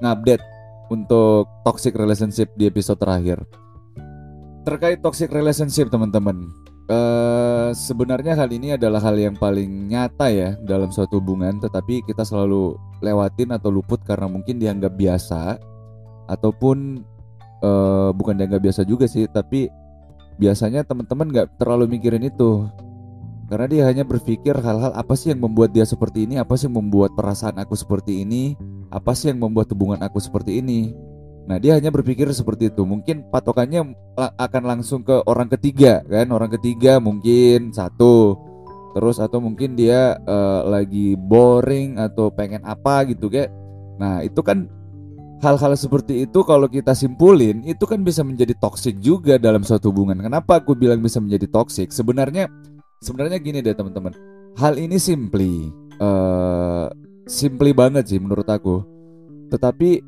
ngupdate 0.00 0.42
untuk 0.88 1.44
toxic 1.68 1.92
relationship 1.92 2.48
di 2.56 2.64
episode 2.64 2.96
terakhir. 2.96 3.44
Terkait 4.64 5.04
toxic 5.04 5.28
relationship 5.28 5.92
teman-teman, 5.92 6.48
uh, 6.88 7.70
sebenarnya 7.76 8.36
hal 8.36 8.48
ini 8.48 8.76
adalah 8.76 9.00
hal 9.00 9.16
yang 9.16 9.36
paling 9.36 9.88
nyata 9.88 10.32
ya 10.32 10.56
dalam 10.64 10.88
suatu 10.88 11.20
hubungan, 11.20 11.60
tetapi 11.60 12.04
kita 12.08 12.24
selalu 12.24 12.76
lewatin 13.04 13.52
atau 13.56 13.68
luput 13.68 14.00
karena 14.04 14.28
mungkin 14.28 14.60
dianggap 14.60 14.96
biasa 14.96 15.56
ataupun 16.28 17.04
uh, 17.64 18.10
bukan 18.12 18.36
dianggap 18.36 18.60
biasa 18.60 18.82
juga 18.84 19.08
sih, 19.08 19.24
tapi 19.30 19.68
biasanya 20.40 20.80
teman-teman 20.88 21.28
nggak 21.28 21.60
terlalu 21.60 22.00
mikirin 22.00 22.24
itu. 22.24 22.64
Karena 23.50 23.66
dia 23.66 23.82
hanya 23.90 24.06
berpikir 24.06 24.56
hal-hal 24.56 24.94
apa 24.94 25.12
sih 25.18 25.34
yang 25.34 25.42
membuat 25.42 25.74
dia 25.74 25.84
seperti 25.84 26.24
ini? 26.24 26.38
Apa 26.38 26.56
sih 26.56 26.70
yang 26.70 26.80
membuat 26.80 27.12
perasaan 27.18 27.58
aku 27.58 27.74
seperti 27.76 28.24
ini? 28.24 28.54
Apa 28.88 29.12
sih 29.12 29.28
yang 29.28 29.42
membuat 29.42 29.68
hubungan 29.74 30.00
aku 30.00 30.22
seperti 30.22 30.62
ini? 30.62 30.94
Nah 31.50 31.58
dia 31.58 31.74
hanya 31.74 31.90
berpikir 31.90 32.30
seperti 32.30 32.70
itu. 32.70 32.86
Mungkin 32.86 33.26
patokannya 33.26 33.90
akan 34.38 34.62
langsung 34.62 35.02
ke 35.02 35.18
orang 35.26 35.50
ketiga 35.50 35.98
kan? 36.06 36.30
Orang 36.30 36.54
ketiga 36.54 37.02
mungkin 37.02 37.74
satu. 37.74 38.38
Terus 38.94 39.18
atau 39.18 39.42
mungkin 39.42 39.74
dia 39.74 40.14
uh, 40.30 40.62
lagi 40.70 41.18
boring 41.18 41.98
atau 41.98 42.30
pengen 42.30 42.62
apa 42.62 43.02
gitu 43.10 43.26
kayak. 43.26 43.50
Nah 43.98 44.22
itu 44.22 44.46
kan 44.46 44.70
hal-hal 45.40 45.72
seperti 45.72 46.28
itu 46.28 46.44
kalau 46.44 46.68
kita 46.68 46.92
simpulin 46.92 47.64
itu 47.64 47.84
kan 47.88 48.04
bisa 48.04 48.20
menjadi 48.20 48.52
toksik 48.60 49.00
juga 49.00 49.40
dalam 49.40 49.64
suatu 49.64 49.88
hubungan. 49.88 50.20
Kenapa 50.20 50.60
aku 50.60 50.76
bilang 50.76 51.00
bisa 51.00 51.18
menjadi 51.18 51.48
toksik? 51.48 51.90
Sebenarnya 51.90 52.46
sebenarnya 53.00 53.40
gini 53.40 53.64
deh 53.64 53.72
teman-teman. 53.72 54.12
Hal 54.60 54.76
ini 54.76 55.00
simply 55.00 55.72
uh, 55.98 56.92
simply 57.24 57.72
banget 57.72 58.12
sih 58.12 58.20
menurut 58.20 58.46
aku. 58.46 58.84
Tetapi 59.48 60.04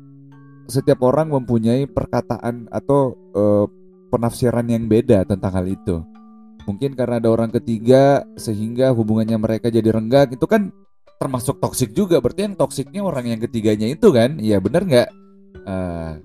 setiap 0.69 1.03
orang 1.03 1.33
mempunyai 1.33 1.89
perkataan 1.89 2.69
atau 2.69 3.17
uh, 3.35 3.65
penafsiran 4.13 4.63
yang 4.69 4.85
beda 4.85 5.25
tentang 5.25 5.51
hal 5.51 5.65
itu. 5.67 6.05
Mungkin 6.63 6.95
karena 6.95 7.19
ada 7.19 7.27
orang 7.27 7.51
ketiga 7.51 8.23
sehingga 8.39 8.95
hubungannya 8.95 9.35
mereka 9.35 9.67
jadi 9.67 9.91
renggang 9.91 10.31
itu 10.31 10.47
kan 10.47 10.71
termasuk 11.19 11.59
toksik 11.59 11.91
juga. 11.91 12.21
Berarti 12.23 12.47
yang 12.47 12.55
toksiknya 12.55 13.01
orang 13.03 13.27
yang 13.35 13.39
ketiganya 13.41 13.89
itu 13.89 14.13
kan? 14.15 14.39
Iya 14.39 14.63
bener 14.63 14.87
nggak? 14.87 15.22
Uh, 15.63 16.19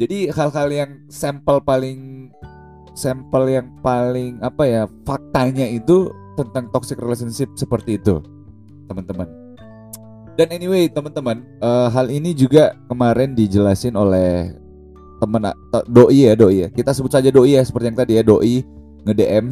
jadi 0.00 0.32
hal-hal 0.34 0.68
yang 0.72 0.90
sampel 1.06 1.62
paling 1.62 2.28
sampel 2.92 3.48
yang 3.48 3.72
paling 3.80 4.36
apa 4.44 4.62
ya 4.68 4.82
faktanya 5.08 5.64
itu 5.64 6.12
tentang 6.36 6.68
toxic 6.72 7.00
relationship 7.00 7.48
seperti 7.56 7.96
itu 8.00 8.20
teman-teman. 8.88 9.28
Dan 10.32 10.48
anyway 10.48 10.88
teman-teman 10.88 11.44
uh, 11.60 11.92
hal 11.92 12.08
ini 12.08 12.32
juga 12.32 12.72
kemarin 12.88 13.36
dijelasin 13.36 13.92
oleh 13.96 14.56
teman 15.20 15.52
doi 15.86 16.28
ya 16.28 16.34
doi 16.34 16.66
ya. 16.66 16.68
Kita 16.72 16.96
sebut 16.96 17.12
saja 17.12 17.28
doi 17.28 17.56
ya 17.56 17.62
seperti 17.62 17.92
yang 17.92 17.98
tadi 18.00 18.12
ya 18.16 18.24
doi 18.24 18.64
nge 19.06 19.14
DM 19.14 19.46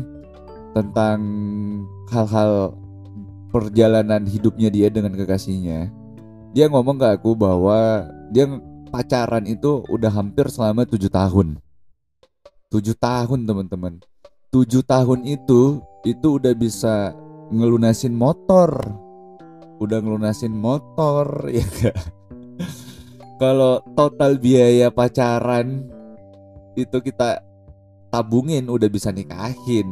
tentang 0.73 1.19
hal-hal 2.11 2.75
perjalanan 3.51 4.25
hidupnya 4.25 4.71
dia 4.71 4.89
dengan 4.89 5.15
kekasihnya. 5.15 5.91
Dia 6.55 6.67
ngomong 6.67 6.99
ke 6.99 7.07
aku 7.07 7.39
bahwa 7.39 8.11
dia 8.35 8.47
pacaran 8.91 9.47
itu 9.47 9.87
udah 9.87 10.11
hampir 10.11 10.51
selama 10.51 10.83
tujuh 10.85 11.09
tahun. 11.09 11.63
Tujuh 12.69 12.99
tahun 12.99 13.47
teman-teman. 13.47 14.03
Tujuh 14.51 14.83
tahun 14.83 15.23
itu 15.25 15.79
itu 16.03 16.27
udah 16.37 16.55
bisa 16.59 17.15
ngelunasin 17.55 18.13
motor. 18.13 18.75
Udah 19.79 20.03
ngelunasin 20.03 20.53
motor 20.53 21.47
ya? 21.55 21.95
Kalau 23.41 23.81
total 23.97 24.37
biaya 24.37 24.93
pacaran 24.93 25.89
itu 26.77 26.99
kita 27.01 27.41
tabungin 28.13 28.69
udah 28.69 28.91
bisa 28.91 29.09
nikahin. 29.15 29.89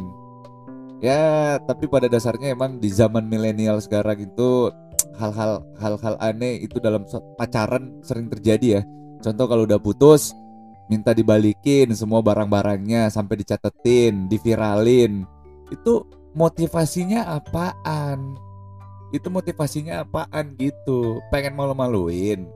Ya, 0.98 1.56
tapi 1.62 1.86
pada 1.86 2.10
dasarnya 2.10 2.52
emang 2.58 2.82
di 2.82 2.90
zaman 2.90 3.30
milenial 3.30 3.78
sekarang 3.78 4.18
itu 4.18 4.74
hal-hal 5.16 5.64
hal-hal 5.80 6.14
aneh 6.20 6.60
itu 6.60 6.76
dalam 6.82 7.08
pacaran 7.40 8.04
sering 8.04 8.28
terjadi 8.28 8.80
ya. 8.80 8.82
Contoh 9.24 9.46
kalau 9.48 9.64
udah 9.64 9.80
putus 9.80 10.36
minta 10.88 11.12
dibalikin 11.12 11.92
semua 11.92 12.24
barang-barangnya 12.24 13.12
sampai 13.12 13.40
dicatetin, 13.40 14.26
diviralin. 14.26 15.24
Itu 15.68 16.08
motivasinya 16.32 17.28
apaan? 17.36 18.36
Itu 19.12 19.28
motivasinya 19.28 20.04
apaan 20.04 20.56
gitu? 20.56 21.20
Pengen 21.32 21.56
malu-maluin. 21.56 22.48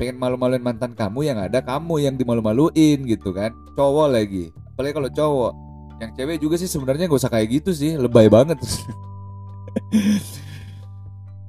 Pengen 0.00 0.16
malu-maluin 0.16 0.62
mantan 0.62 0.94
kamu 0.96 1.28
yang 1.28 1.38
ada 1.42 1.60
kamu 1.60 2.08
yang 2.08 2.14
dimalu-maluin 2.16 3.04
gitu 3.04 3.34
kan. 3.36 3.52
Cowok 3.76 4.08
lagi. 4.16 4.48
Apalagi 4.74 4.94
kalau 4.96 5.10
cowok. 5.12 5.52
Yang 5.98 6.10
cewek 6.14 6.38
juga 6.38 6.54
sih 6.62 6.70
sebenarnya 6.70 7.10
gak 7.10 7.20
usah 7.20 7.32
kayak 7.32 7.48
gitu 7.58 7.74
sih, 7.74 7.98
lebay 7.98 8.30
banget. 8.30 8.54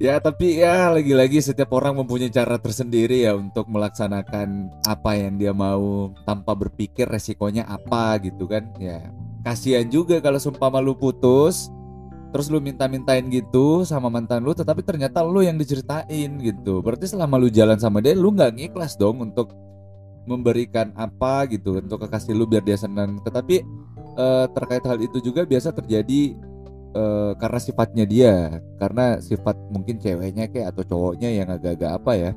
Ya 0.00 0.16
tapi 0.16 0.64
ya 0.64 0.88
lagi-lagi 0.88 1.44
setiap 1.44 1.76
orang 1.76 1.92
mempunyai 2.00 2.32
cara 2.32 2.56
tersendiri 2.56 3.28
ya 3.28 3.36
untuk 3.36 3.68
melaksanakan 3.68 4.72
apa 4.88 5.12
yang 5.12 5.36
dia 5.36 5.52
mau 5.52 6.16
tanpa 6.24 6.56
berpikir 6.56 7.04
resikonya 7.04 7.68
apa 7.68 8.16
gitu 8.24 8.48
kan. 8.48 8.64
Ya 8.80 9.12
kasihan 9.44 9.84
juga 9.92 10.16
kalau 10.24 10.40
sumpah 10.40 10.72
malu 10.72 10.96
putus 10.96 11.68
terus 12.32 12.48
lu 12.48 12.64
minta-mintain 12.64 13.28
gitu 13.28 13.84
sama 13.84 14.08
mantan 14.08 14.40
lu 14.40 14.56
tetapi 14.56 14.80
ternyata 14.80 15.20
lu 15.20 15.44
yang 15.44 15.60
diceritain 15.60 16.32
gitu. 16.40 16.80
Berarti 16.80 17.04
selama 17.04 17.36
lu 17.36 17.52
jalan 17.52 17.76
sama 17.76 18.00
dia 18.00 18.16
lu 18.16 18.32
nggak 18.32 18.56
ngikhlas 18.56 18.96
dong 18.96 19.20
untuk 19.20 19.52
memberikan 20.24 20.96
apa 20.96 21.44
gitu 21.52 21.76
untuk 21.76 22.08
kekasih 22.08 22.32
lu 22.32 22.48
biar 22.48 22.64
dia 22.64 22.80
senang 22.80 23.20
tetapi 23.20 23.68
eh, 24.16 24.46
terkait 24.56 24.84
hal 24.88 24.96
itu 24.96 25.20
juga 25.20 25.44
biasa 25.44 25.76
terjadi 25.76 26.40
uh, 26.94 27.32
karena 27.38 27.58
sifatnya 27.58 28.04
dia 28.06 28.34
karena 28.78 29.18
sifat 29.22 29.56
mungkin 29.70 29.98
ceweknya 29.98 30.50
kayak 30.50 30.74
atau 30.74 30.82
cowoknya 30.86 31.30
yang 31.30 31.48
agak-agak 31.50 31.90
apa 31.96 32.12
ya 32.16 32.30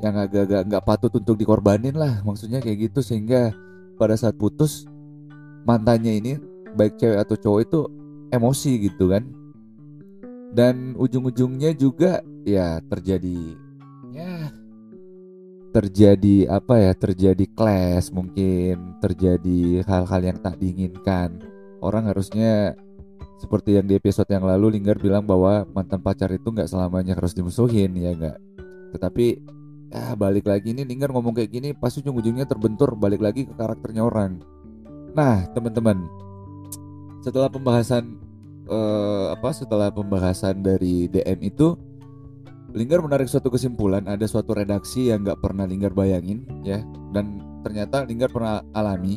yang 0.00 0.16
agak-agak 0.16 0.60
nggak 0.66 0.84
patut 0.84 1.12
untuk 1.12 1.36
dikorbanin 1.36 1.94
lah 1.94 2.24
maksudnya 2.24 2.58
kayak 2.58 2.90
gitu. 2.90 3.00
Sehingga 3.04 3.52
pada 4.00 4.16
saat 4.16 4.36
putus 4.40 4.88
mantannya 5.68 6.16
ini 6.16 6.32
baik 6.74 6.96
cewek 6.96 7.20
atau 7.20 7.36
cowok 7.36 7.60
itu 7.60 7.80
emosi 8.32 8.72
gitu 8.90 9.12
kan. 9.12 9.24
Dan 10.50 10.98
ujung-ujungnya 10.98 11.76
juga 11.78 12.24
ya 12.42 12.82
terjadi 12.82 13.54
ya 14.10 14.50
terjadi 15.70 16.50
apa 16.50 16.82
ya 16.82 16.92
terjadi 16.98 17.46
clash 17.54 18.10
mungkin 18.10 18.98
terjadi 18.98 19.86
hal-hal 19.86 20.20
yang 20.24 20.38
tak 20.42 20.58
diinginkan. 20.58 21.38
Orang 21.80 22.10
harusnya 22.10 22.74
seperti 23.40 23.80
yang 23.80 23.88
di 23.88 23.96
episode 23.96 24.28
yang 24.28 24.44
lalu 24.44 24.76
Linggar 24.76 25.00
bilang 25.00 25.24
bahwa 25.24 25.64
mantan 25.72 26.04
pacar 26.04 26.28
itu 26.28 26.52
nggak 26.52 26.68
selamanya 26.68 27.16
harus 27.16 27.32
dimusuhin 27.32 27.96
ya 27.96 28.12
nggak? 28.12 28.36
Tetapi 28.92 29.26
ya 29.88 30.12
balik 30.12 30.44
lagi 30.44 30.76
ini 30.76 30.84
Linggar 30.84 31.08
ngomong 31.08 31.32
kayak 31.32 31.48
gini 31.48 31.68
pasti 31.72 32.04
ujung-ujungnya 32.04 32.44
terbentur 32.44 32.92
balik 33.00 33.24
lagi 33.24 33.48
ke 33.48 33.56
karakternya 33.56 34.04
orang. 34.04 34.44
Nah 35.16 35.48
teman-teman 35.56 36.04
setelah 37.24 37.48
pembahasan 37.48 38.20
uh, 38.68 39.32
apa 39.32 39.56
setelah 39.56 39.88
pembahasan 39.88 40.60
dari 40.60 41.08
DM 41.08 41.40
itu 41.40 41.80
Linggar 42.70 43.02
menarik 43.02 43.26
suatu 43.26 43.50
kesimpulan 43.50 44.06
ada 44.06 44.22
suatu 44.30 44.54
redaksi 44.54 45.10
yang 45.10 45.26
nggak 45.26 45.42
pernah 45.42 45.64
Linggar 45.64 45.96
bayangin 45.96 46.44
ya. 46.60 46.84
Dan 47.10 47.40
ternyata 47.64 48.04
Linggar 48.04 48.28
pernah 48.28 48.60
alami 48.76 49.16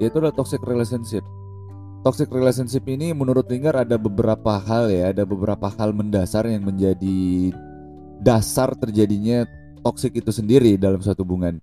yaitu 0.00 0.18
adalah 0.24 0.32
toxic 0.32 0.64
relationship 0.64 1.22
toxic 2.02 2.30
relationship 2.30 2.84
ini 2.86 3.10
menurut 3.12 3.46
Linggar 3.50 3.84
ada 3.84 3.98
beberapa 3.98 4.58
hal 4.58 4.90
ya, 4.90 5.10
ada 5.10 5.24
beberapa 5.26 5.66
hal 5.70 5.90
mendasar 5.94 6.46
yang 6.46 6.66
menjadi 6.66 7.52
dasar 8.22 8.74
terjadinya 8.74 9.46
toxic 9.82 10.18
itu 10.18 10.30
sendiri 10.34 10.74
dalam 10.78 10.98
suatu 11.02 11.22
hubungan. 11.22 11.62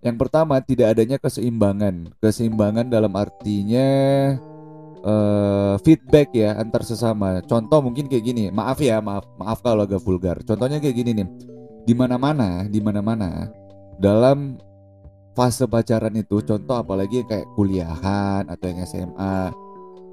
Yang 0.00 0.16
pertama 0.16 0.56
tidak 0.64 0.96
adanya 0.96 1.20
keseimbangan. 1.20 2.16
Keseimbangan 2.24 2.88
dalam 2.88 3.12
artinya 3.12 3.88
uh, 5.04 5.76
feedback 5.84 6.32
ya 6.32 6.56
antar 6.56 6.80
sesama. 6.88 7.44
Contoh 7.44 7.84
mungkin 7.84 8.08
kayak 8.08 8.24
gini. 8.24 8.48
Maaf 8.48 8.80
ya, 8.80 9.04
maaf 9.04 9.28
maaf 9.36 9.60
kalau 9.60 9.84
agak 9.84 10.00
vulgar. 10.00 10.40
Contohnya 10.40 10.80
kayak 10.80 10.96
gini 10.96 11.10
nih. 11.20 11.28
Di 11.84 11.92
mana-mana, 11.92 12.64
di 12.64 12.80
mana-mana 12.80 13.48
dalam 14.00 14.56
fase 15.36 15.68
pacaran 15.68 16.12
itu, 16.16 16.40
contoh 16.44 16.76
apalagi 16.76 17.24
kayak 17.28 17.48
kuliahan 17.56 18.48
atau 18.48 18.66
yang 18.68 18.80
SMA, 18.84 19.52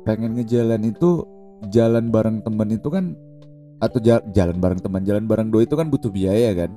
pengen 0.08 0.40
ngejalan 0.40 0.88
itu 0.88 1.28
jalan 1.68 2.08
bareng 2.08 2.40
temen 2.40 2.70
itu 2.72 2.88
kan 2.88 3.12
atau 3.84 4.00
jalan 4.32 4.58
bareng 4.58 4.82
teman, 4.82 5.04
jalan 5.06 5.28
bareng 5.28 5.52
doi 5.54 5.68
itu 5.68 5.76
kan 5.76 5.92
butuh 5.92 6.10
biaya 6.10 6.56
kan. 6.56 6.72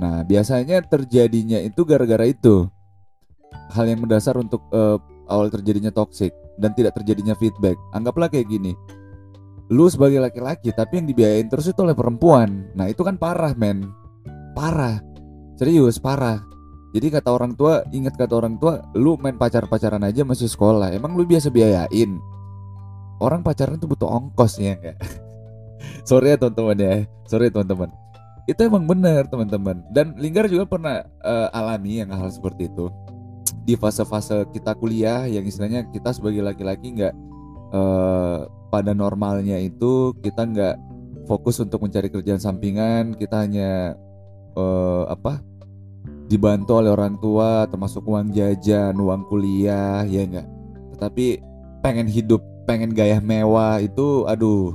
Nah, 0.00 0.24
biasanya 0.26 0.82
terjadinya 0.82 1.60
itu 1.62 1.86
gara-gara 1.86 2.26
itu. 2.26 2.66
Hal 3.70 3.86
yang 3.86 4.02
mendasar 4.02 4.34
untuk 4.40 4.64
uh, 4.74 4.98
awal 5.30 5.52
terjadinya 5.52 5.94
toxic 5.94 6.34
dan 6.58 6.74
tidak 6.74 6.98
terjadinya 6.98 7.36
feedback. 7.38 7.78
Anggaplah 7.94 8.26
kayak 8.26 8.50
gini. 8.50 8.74
Lu 9.70 9.86
sebagai 9.90 10.22
laki-laki 10.22 10.70
tapi 10.70 11.02
yang 11.02 11.06
dibiayain 11.10 11.46
terus 11.46 11.70
itu 11.70 11.78
oleh 11.82 11.94
perempuan. 11.94 12.70
Nah, 12.74 12.90
itu 12.90 13.06
kan 13.06 13.20
parah, 13.20 13.54
men. 13.54 13.86
Parah. 14.56 14.98
Serius, 15.56 16.02
parah. 16.02 16.42
Jadi 16.90 17.12
kata 17.12 17.28
orang 17.28 17.52
tua, 17.54 17.84
ingat 17.92 18.16
kata 18.16 18.34
orang 18.40 18.56
tua, 18.56 18.80
lu 18.96 19.20
main 19.20 19.36
pacar-pacaran 19.36 20.00
aja 20.06 20.24
masih 20.24 20.48
sekolah. 20.48 20.90
Emang 20.94 21.12
lu 21.12 21.28
biasa 21.28 21.52
biayain? 21.52 22.35
Orang 23.22 23.40
pacaran 23.40 23.80
tuh 23.80 23.88
butuh 23.88 24.08
ongkos 24.08 24.60
ya 24.60 24.76
enggak? 24.76 24.96
Sorry 26.08 26.34
ya 26.34 26.36
teman-teman 26.36 26.76
ya. 26.78 26.94
Sorry 27.26 27.48
teman-teman. 27.48 27.90
Itu 28.46 28.60
emang 28.62 28.86
benar 28.86 29.26
teman-teman. 29.26 29.82
Dan 29.90 30.14
Linggar 30.20 30.46
juga 30.46 30.68
pernah 30.68 31.02
uh, 31.24 31.48
alami 31.50 32.04
yang 32.04 32.12
hal 32.14 32.30
seperti 32.30 32.70
itu 32.70 32.92
di 33.66 33.74
fase-fase 33.74 34.46
kita 34.54 34.78
kuliah 34.78 35.26
yang 35.26 35.42
istilahnya 35.42 35.90
kita 35.90 36.14
sebagai 36.14 36.38
laki-laki 36.38 36.94
nggak 36.94 37.14
uh, 37.74 38.46
pada 38.70 38.94
normalnya 38.94 39.58
itu 39.58 40.14
kita 40.22 40.46
nggak 40.46 40.76
fokus 41.26 41.58
untuk 41.58 41.82
mencari 41.82 42.06
kerjaan 42.06 42.38
sampingan 42.38 43.18
kita 43.18 43.42
hanya 43.42 43.98
uh, 44.54 45.10
apa 45.10 45.42
dibantu 46.30 46.78
oleh 46.78 46.94
orang 46.94 47.18
tua 47.18 47.66
termasuk 47.66 48.06
uang 48.06 48.30
jajan 48.30 48.94
uang 48.94 49.26
kuliah 49.26 50.06
ya 50.06 50.22
enggak 50.22 50.46
tetapi 50.94 51.42
pengen 51.82 52.06
hidup 52.06 52.46
pengen 52.66 52.90
gaya 52.92 53.22
mewah 53.22 53.78
itu 53.78 54.26
aduh 54.26 54.74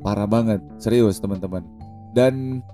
parah 0.00 0.26
banget. 0.26 0.64
Serius 0.80 1.20
teman-teman. 1.20 1.62
Dan 2.16 2.64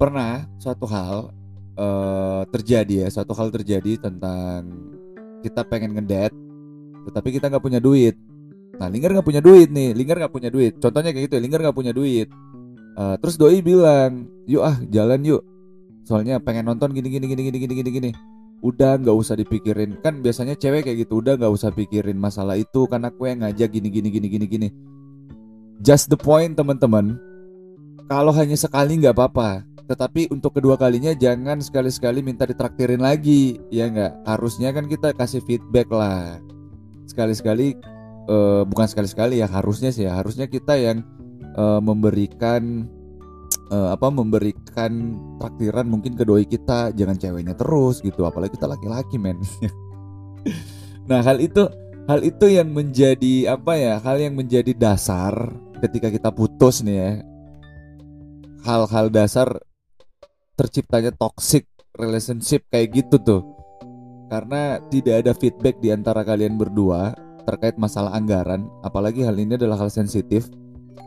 pernah 0.00 0.48
suatu 0.58 0.88
hal 0.90 1.30
uh, 1.78 2.42
terjadi 2.50 3.06
ya 3.06 3.08
suatu 3.12 3.30
hal 3.36 3.54
terjadi 3.54 4.00
tentang 4.02 4.66
kita 5.46 5.62
pengen 5.62 5.94
ngedet 5.94 6.34
tetapi 7.04 7.36
kita 7.36 7.52
nggak 7.52 7.62
punya 7.62 7.78
duit. 7.78 8.16
Nah 8.80 8.90
Linggar 8.90 9.14
nggak 9.14 9.28
punya 9.28 9.44
duit 9.44 9.70
nih 9.70 9.94
Linggar 9.94 10.18
nggak 10.18 10.34
punya 10.34 10.50
duit. 10.50 10.80
Contohnya 10.80 11.14
kayak 11.14 11.30
gitu 11.30 11.34
ya 11.38 11.42
Linggar 11.44 11.60
nggak 11.62 11.76
punya 11.76 11.92
duit. 11.94 12.32
Uh, 12.94 13.14
terus 13.20 13.38
doi 13.38 13.60
bilang 13.60 14.26
yuk 14.48 14.64
ah 14.64 14.80
jalan 14.90 15.20
yuk. 15.22 15.42
Soalnya 16.08 16.40
pengen 16.42 16.66
nonton 16.66 16.90
gini 16.90 17.12
gini 17.12 17.28
gini 17.30 17.42
gini 17.48 17.58
gini 17.60 17.74
gini 17.76 17.90
gini 17.92 18.10
udah 18.64 18.96
nggak 18.96 19.12
usah 19.12 19.36
dipikirin. 19.36 20.00
Kan 20.00 20.24
biasanya 20.24 20.56
cewek 20.56 20.88
kayak 20.88 21.04
gitu 21.04 21.20
udah 21.20 21.36
nggak 21.36 21.52
usah 21.52 21.68
pikirin 21.68 22.16
masalah 22.16 22.56
itu 22.56 22.88
karena 22.88 23.12
aku 23.12 23.28
yang 23.28 23.44
ngajak 23.44 23.68
gini 23.68 23.92
gini 23.92 24.08
gini 24.08 24.26
gini 24.32 24.46
gini. 24.48 24.68
Just 25.84 26.08
the 26.08 26.16
point 26.16 26.56
teman-teman. 26.56 27.20
Kalau 28.08 28.32
hanya 28.32 28.56
sekali 28.56 28.96
nggak 28.96 29.12
apa-apa. 29.12 29.68
Tetapi 29.84 30.32
untuk 30.32 30.56
kedua 30.56 30.80
kalinya 30.80 31.12
jangan 31.12 31.60
sekali-sekali 31.60 32.24
minta 32.24 32.48
ditraktirin 32.48 33.04
lagi. 33.04 33.60
Ya 33.68 33.92
nggak? 33.92 34.24
Harusnya 34.24 34.72
kan 34.72 34.88
kita 34.88 35.12
kasih 35.12 35.44
feedback 35.44 35.92
lah. 35.92 36.40
Sekali-sekali 37.04 37.76
uh, 38.32 38.64
bukan 38.64 38.88
sekali-sekali 38.88 39.44
ya 39.44 39.46
harusnya 39.52 39.92
sih 39.92 40.08
ya. 40.08 40.16
Harusnya 40.16 40.48
kita 40.48 40.72
yang 40.80 41.04
uh, 41.60 41.84
memberikan 41.84 42.88
uh, 43.74 43.88
apa 43.90 44.06
memberikan 44.14 45.18
traktiran 45.42 45.90
mungkin 45.90 46.14
ke 46.14 46.22
doi 46.22 46.46
kita 46.46 46.94
jangan 46.94 47.18
ceweknya 47.18 47.58
terus 47.58 47.98
gitu. 47.98 48.22
Apalagi 48.22 48.54
kita 48.54 48.70
laki-laki 48.70 49.18
men. 49.18 49.42
Nah 51.04 51.20
hal 51.20 51.36
itu 51.36 51.68
hal 52.08 52.24
itu 52.24 52.48
yang 52.48 52.72
menjadi 52.72 53.52
apa 53.52 53.76
ya 53.76 54.00
hal 54.00 54.16
yang 54.16 54.40
menjadi 54.40 54.72
dasar 54.72 55.36
ketika 55.84 56.08
kita 56.08 56.32
putus 56.32 56.80
nih 56.80 56.96
ya. 56.96 57.12
Hal-hal 58.64 59.12
dasar 59.12 59.60
terciptanya 60.56 61.12
toxic 61.12 61.68
relationship 62.00 62.64
kayak 62.72 63.04
gitu 63.04 63.20
tuh. 63.20 63.42
Karena 64.32 64.80
tidak 64.88 65.28
ada 65.28 65.32
feedback 65.36 65.76
di 65.84 65.92
antara 65.92 66.24
kalian 66.24 66.56
berdua 66.56 67.12
terkait 67.44 67.76
masalah 67.76 68.16
anggaran 68.16 68.64
apalagi 68.80 69.20
hal 69.22 69.36
ini 69.36 69.60
adalah 69.60 69.76
hal 69.76 69.92
sensitif 69.92 70.48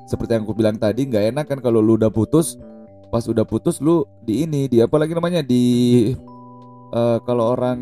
seperti 0.07 0.39
yang 0.39 0.43
aku 0.47 0.55
bilang 0.55 0.77
tadi 0.79 1.07
nggak 1.07 1.35
enak 1.35 1.45
kan 1.47 1.59
kalau 1.59 1.83
lu 1.83 1.99
udah 1.99 2.11
putus 2.11 2.55
pas 3.07 3.23
udah 3.23 3.47
putus 3.47 3.79
lu 3.79 4.03
di 4.23 4.43
ini 4.43 4.67
di 4.67 4.83
apa 4.83 4.95
lagi 4.99 5.15
namanya 5.15 5.39
di 5.39 5.63
uh, 6.91 7.19
kalau 7.23 7.55
orang 7.55 7.79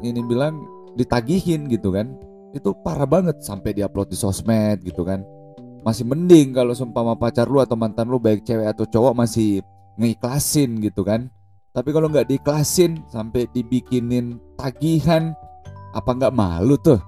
ini 0.00 0.20
bilang 0.24 0.60
ditagihin 0.96 1.68
gitu 1.68 1.92
kan 1.92 2.16
itu 2.54 2.70
parah 2.86 3.04
banget 3.04 3.42
sampai 3.42 3.74
diupload 3.74 4.14
di 4.14 4.16
sosmed 4.16 4.86
gitu 4.86 5.02
kan. 5.02 5.26
Masih 5.82 6.06
mending 6.06 6.54
kalau 6.54 6.72
sumpah 6.72 7.02
sama 7.02 7.14
pacar 7.18 7.50
lu 7.50 7.60
atau 7.60 7.76
mantan 7.76 8.08
lu 8.08 8.16
baik 8.16 8.46
cewek 8.46 8.70
atau 8.70 8.86
cowok 8.88 9.12
masih 9.12 9.60
ngiklasin 9.98 10.80
gitu 10.80 11.02
kan. 11.02 11.28
Tapi 11.74 11.90
kalau 11.90 12.06
nggak 12.06 12.30
diiklasin 12.30 13.02
sampai 13.10 13.50
dibikinin 13.50 14.38
tagihan 14.54 15.34
apa 15.92 16.10
nggak 16.14 16.32
malu 16.32 16.78
tuh 16.78 17.02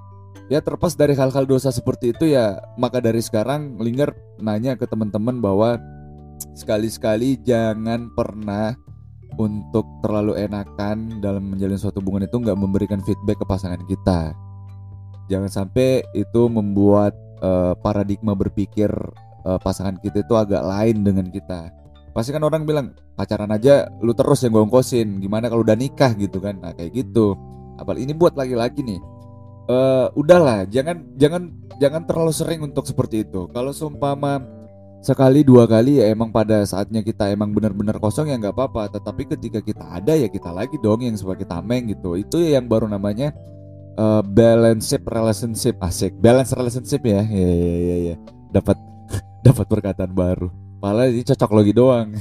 ya 0.47 0.63
terpas 0.63 0.95
dari 0.95 1.19
hal-hal 1.19 1.45
dosa 1.47 1.75
seperti 1.75 2.15
itu 2.15 2.31
ya 2.31 2.63
maka 2.79 3.03
dari 3.03 3.19
sekarang 3.19 3.79
Linger 3.83 4.15
nanya 4.39 4.79
ke 4.79 4.87
teman-teman 4.87 5.43
bahwa 5.43 5.79
sekali-sekali 6.55 7.41
jangan 7.43 8.13
pernah 8.15 8.77
untuk 9.37 9.85
terlalu 10.01 10.39
enakan 10.41 11.21
dalam 11.21 11.53
menjalin 11.53 11.77
suatu 11.77 12.01
hubungan 12.01 12.25
itu 12.25 12.41
nggak 12.41 12.57
memberikan 12.57 13.01
feedback 13.05 13.37
ke 13.37 13.47
pasangan 13.47 13.81
kita. 13.85 14.33
Jangan 15.29 15.51
sampai 15.51 16.07
itu 16.17 16.49
membuat 16.49 17.13
uh, 17.45 17.77
paradigma 17.77 18.33
berpikir 18.33 18.89
uh, 19.45 19.61
pasangan 19.61 20.01
kita 20.01 20.25
itu 20.25 20.35
agak 20.39 20.65
lain 20.65 21.05
dengan 21.05 21.29
kita. 21.29 21.69
Pasti 22.17 22.33
kan 22.33 22.41
orang 22.49 22.65
bilang 22.65 22.97
pacaran 23.13 23.53
aja 23.53 23.93
lu 24.01 24.17
terus 24.17 24.41
yang 24.41 24.57
ongkosin 24.57 25.21
gimana 25.21 25.53
kalau 25.53 25.61
udah 25.61 25.77
nikah 25.77 26.17
gitu 26.17 26.41
kan? 26.41 26.57
Nah 26.63 26.73
kayak 26.73 26.97
gitu. 26.97 27.37
Apalagi 27.77 28.09
ini 28.09 28.15
buat 28.17 28.33
laki-laki 28.33 28.81
nih 28.81 29.01
uh, 29.67 30.09
udahlah 30.19 30.67
jangan 30.67 31.05
jangan 31.15 31.53
jangan 31.79 32.03
terlalu 32.09 32.33
sering 32.33 32.61
untuk 32.65 32.87
seperti 32.87 33.27
itu 33.27 33.47
kalau 33.51 33.71
seumpama 33.71 34.43
sekali 35.05 35.47
dua 35.47 35.69
kali 35.71 36.03
ya 36.03 36.11
emang 36.11 36.35
pada 36.35 36.67
saatnya 36.67 37.05
kita 37.05 37.31
emang 37.31 37.55
benar-benar 37.55 38.01
kosong 38.03 38.33
ya 38.33 38.41
nggak 38.41 38.57
apa-apa 38.57 38.91
tetapi 38.99 39.23
ketika 39.39 39.61
kita 39.63 39.85
ada 39.87 40.17
ya 40.19 40.27
kita 40.27 40.51
lagi 40.51 40.75
dong 40.83 41.05
yang 41.05 41.15
sebagai 41.15 41.47
tameng 41.47 41.93
gitu 41.93 42.19
itu 42.19 42.43
ya 42.43 42.59
yang 42.59 42.67
baru 42.67 42.91
namanya 42.91 43.31
uh, 44.01 44.25
balance 44.25 44.91
relationship 45.07 45.79
asik 45.79 46.17
balance 46.19 46.51
relationship 46.57 47.07
ya 47.07 47.23
ya 47.23 47.51
ya 47.55 47.77
ya, 47.77 47.97
ya. 48.13 48.17
dapat 48.51 48.75
dapat 49.47 49.67
perkataan 49.71 50.11
baru 50.11 50.51
Malah 50.77 51.09
ini 51.09 51.25
cocok 51.25 51.51
lagi 51.57 51.73
doang. 51.73 52.13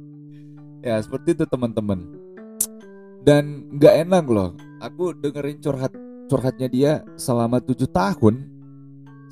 ya 0.86 0.96
seperti 1.04 1.36
itu 1.36 1.44
teman-teman. 1.44 2.00
Dan 3.20 3.68
nggak 3.76 3.94
enak 4.08 4.24
loh. 4.26 4.56
Aku 4.80 5.12
dengerin 5.12 5.60
curhat 5.60 5.92
curhatnya 6.28 6.68
dia 6.68 6.92
selama 7.16 7.58
tujuh 7.58 7.88
tahun 7.90 8.46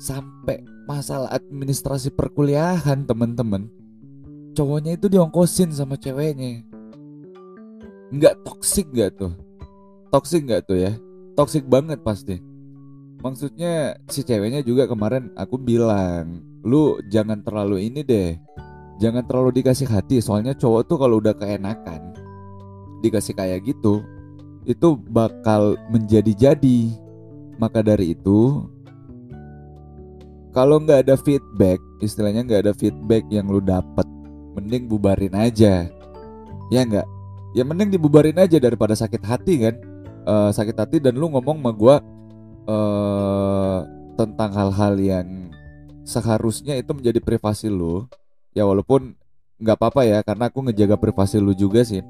sampai 0.01 0.65
masalah 0.89 1.31
administrasi 1.31 2.11
perkuliahan 2.13 3.05
teman-teman. 3.05 3.69
Cowoknya 4.57 4.97
itu 4.97 5.07
diongkosin 5.07 5.69
sama 5.71 5.95
ceweknya. 5.95 6.65
Nggak 8.09 8.41
toksik 8.41 8.89
nggak 8.89 9.15
tuh? 9.21 9.33
Toksik 10.09 10.49
nggak 10.49 10.65
tuh 10.65 10.77
ya? 10.81 10.91
Toksik 11.37 11.69
banget 11.69 12.01
pasti. 12.01 12.41
Maksudnya 13.21 13.97
si 14.09 14.25
ceweknya 14.25 14.65
juga 14.65 14.89
kemarin 14.89 15.29
aku 15.37 15.57
bilang 15.61 16.41
lu 16.67 16.99
jangan 17.07 17.39
terlalu 17.45 17.87
ini 17.87 18.03
deh 18.03 18.35
jangan 18.97 19.23
terlalu 19.23 19.61
dikasih 19.61 19.87
hati 19.87 20.19
soalnya 20.19 20.57
cowok 20.57 20.81
tuh 20.89 20.97
kalau 20.97 21.21
udah 21.21 21.31
keenakan 21.37 22.11
dikasih 22.99 23.37
kayak 23.37 23.63
gitu 23.63 24.01
itu 24.67 24.99
bakal 25.07 25.79
menjadi-jadi. 25.87 26.91
Maka 27.57 27.81
dari 27.81 28.13
itu 28.13 28.67
kalau 30.53 30.77
nggak 30.83 31.07
ada 31.07 31.15
feedback 31.17 31.81
istilahnya 32.03 32.45
nggak 32.45 32.61
ada 32.69 32.73
feedback 32.75 33.25
yang 33.33 33.49
lu 33.49 33.63
dapet 33.63 34.05
mending 34.53 34.85
bubarin 34.85 35.33
aja. 35.33 35.89
Ya 36.67 36.81
nggak? 36.83 37.07
Ya 37.55 37.63
mending 37.63 37.89
dibubarin 37.89 38.37
aja 38.37 38.59
daripada 38.59 38.93
sakit 38.93 39.23
hati 39.23 39.53
kan? 39.63 39.75
Uh, 40.27 40.51
sakit 40.51 40.75
hati 40.75 40.97
dan 40.99 41.15
lu 41.15 41.31
ngomong 41.31 41.63
sama 41.63 41.71
gue 41.71 41.95
uh, 42.67 43.79
tentang 44.19 44.51
hal-hal 44.51 44.93
yang 44.99 45.27
seharusnya 46.03 46.75
itu 46.75 46.91
menjadi 46.91 47.23
privasi 47.23 47.71
lu. 47.71 48.05
Ya 48.51 48.67
walaupun 48.67 49.15
nggak 49.57 49.77
apa-apa 49.79 50.05
ya 50.05 50.19
karena 50.21 50.51
aku 50.51 50.67
ngejaga 50.67 50.99
privasi 50.99 51.39
lu 51.39 51.55
juga 51.55 51.81
sih. 51.87 52.03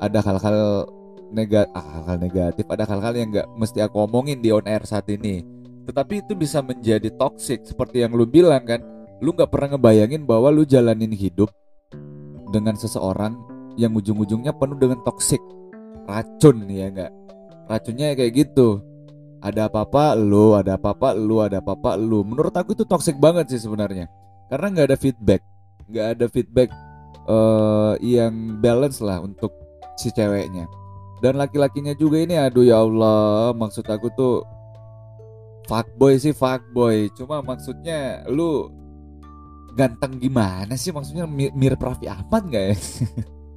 Ada 0.00 0.24
hal-hal 0.24 0.88
negatif 1.30 1.72
ah, 1.74 1.86
hal-hal 1.86 2.18
negatif 2.18 2.64
ada 2.68 2.84
hal-hal 2.86 3.14
yang 3.14 3.28
nggak 3.30 3.48
mesti 3.56 3.78
aku 3.80 4.04
omongin 4.04 4.42
di 4.42 4.50
on 4.50 4.66
air 4.66 4.82
saat 4.84 5.06
ini. 5.08 5.46
Tetapi 5.86 6.22
itu 6.22 6.38
bisa 6.38 6.62
menjadi 6.62 7.10
toxic 7.16 7.66
seperti 7.66 8.04
yang 8.04 8.14
lu 8.14 8.28
bilang 8.28 8.62
kan. 8.66 8.82
Lu 9.20 9.36
nggak 9.36 9.52
pernah 9.52 9.76
ngebayangin 9.76 10.24
bahwa 10.24 10.48
lu 10.48 10.64
jalanin 10.64 11.12
hidup 11.12 11.52
dengan 12.50 12.72
seseorang 12.74 13.36
yang 13.76 13.92
ujung-ujungnya 13.92 14.56
penuh 14.56 14.78
dengan 14.80 14.98
toxic. 15.04 15.40
Racun 16.08 16.66
ya 16.66 16.90
enggak 16.90 17.12
racunnya 17.70 18.18
kayak 18.18 18.32
gitu. 18.34 18.82
Ada 19.40 19.72
apa-apa 19.72 20.18
lu 20.18 20.52
ada 20.52 20.76
apa-apa 20.76 21.16
lu 21.16 21.40
ada 21.40 21.62
apa-apa 21.62 21.96
lu. 21.96 22.26
Menurut 22.26 22.52
aku 22.52 22.74
itu 22.74 22.84
toxic 22.84 23.16
banget 23.16 23.48
sih 23.54 23.62
sebenarnya. 23.62 24.10
Karena 24.50 24.66
nggak 24.74 24.86
ada 24.90 24.98
feedback. 24.98 25.40
Nggak 25.86 26.06
ada 26.18 26.26
feedback 26.28 26.68
uh, 27.30 27.94
yang 28.02 28.58
balance 28.58 28.98
lah 29.00 29.22
untuk 29.22 29.54
si 30.00 30.08
ceweknya 30.10 30.79
dan 31.20 31.36
laki-lakinya 31.36 31.92
juga 31.96 32.24
ini 32.24 32.36
aduh 32.36 32.64
ya 32.64 32.80
Allah 32.80 33.52
maksud 33.52 33.84
aku 33.84 34.08
tuh 34.16 34.44
fuckboy 35.68 36.16
sih 36.16 36.32
fuckboy 36.32 37.12
cuma 37.14 37.44
maksudnya 37.44 38.24
lu 38.26 38.72
ganteng 39.76 40.18
gimana 40.18 40.74
sih 40.74 40.90
maksudnya 40.90 41.28
mirip 41.30 41.78
Raffi 41.78 42.10
Ahmad 42.10 42.48
nggak 42.50 42.64
ya 42.72 42.76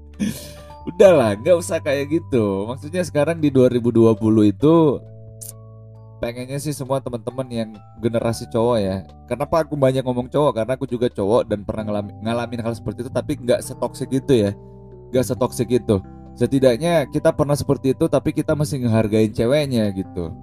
udahlah 0.94 1.40
nggak 1.40 1.58
usah 1.58 1.80
kayak 1.80 2.12
gitu 2.22 2.68
maksudnya 2.70 3.02
sekarang 3.02 3.40
di 3.40 3.50
2020 3.50 4.14
itu 4.52 4.76
pengennya 6.24 6.56
sih 6.56 6.72
semua 6.72 7.04
teman-teman 7.04 7.44
yang 7.52 7.70
generasi 8.00 8.48
cowok 8.48 8.78
ya. 8.80 9.04
Kenapa 9.28 9.68
aku 9.68 9.76
banyak 9.76 10.08
ngomong 10.08 10.32
cowok? 10.32 10.64
Karena 10.64 10.72
aku 10.80 10.88
juga 10.88 11.12
cowok 11.12 11.52
dan 11.52 11.68
pernah 11.68 11.84
ngalamin, 11.84 12.16
ngalamin 12.24 12.64
hal 12.64 12.72
seperti 12.72 13.04
itu, 13.04 13.12
tapi 13.12 13.36
nggak 13.36 13.60
setoksik 13.60 14.08
itu 14.08 14.48
ya, 14.48 14.52
nggak 15.12 15.26
setoksik 15.28 15.68
itu. 15.68 16.00
Setidaknya 16.34 17.06
kita 17.14 17.30
pernah 17.30 17.54
seperti 17.54 17.94
itu, 17.94 18.10
tapi 18.10 18.34
kita 18.34 18.58
masih 18.58 18.82
ngehargain 18.82 19.30
ceweknya 19.30 19.94
gitu. 19.94 20.34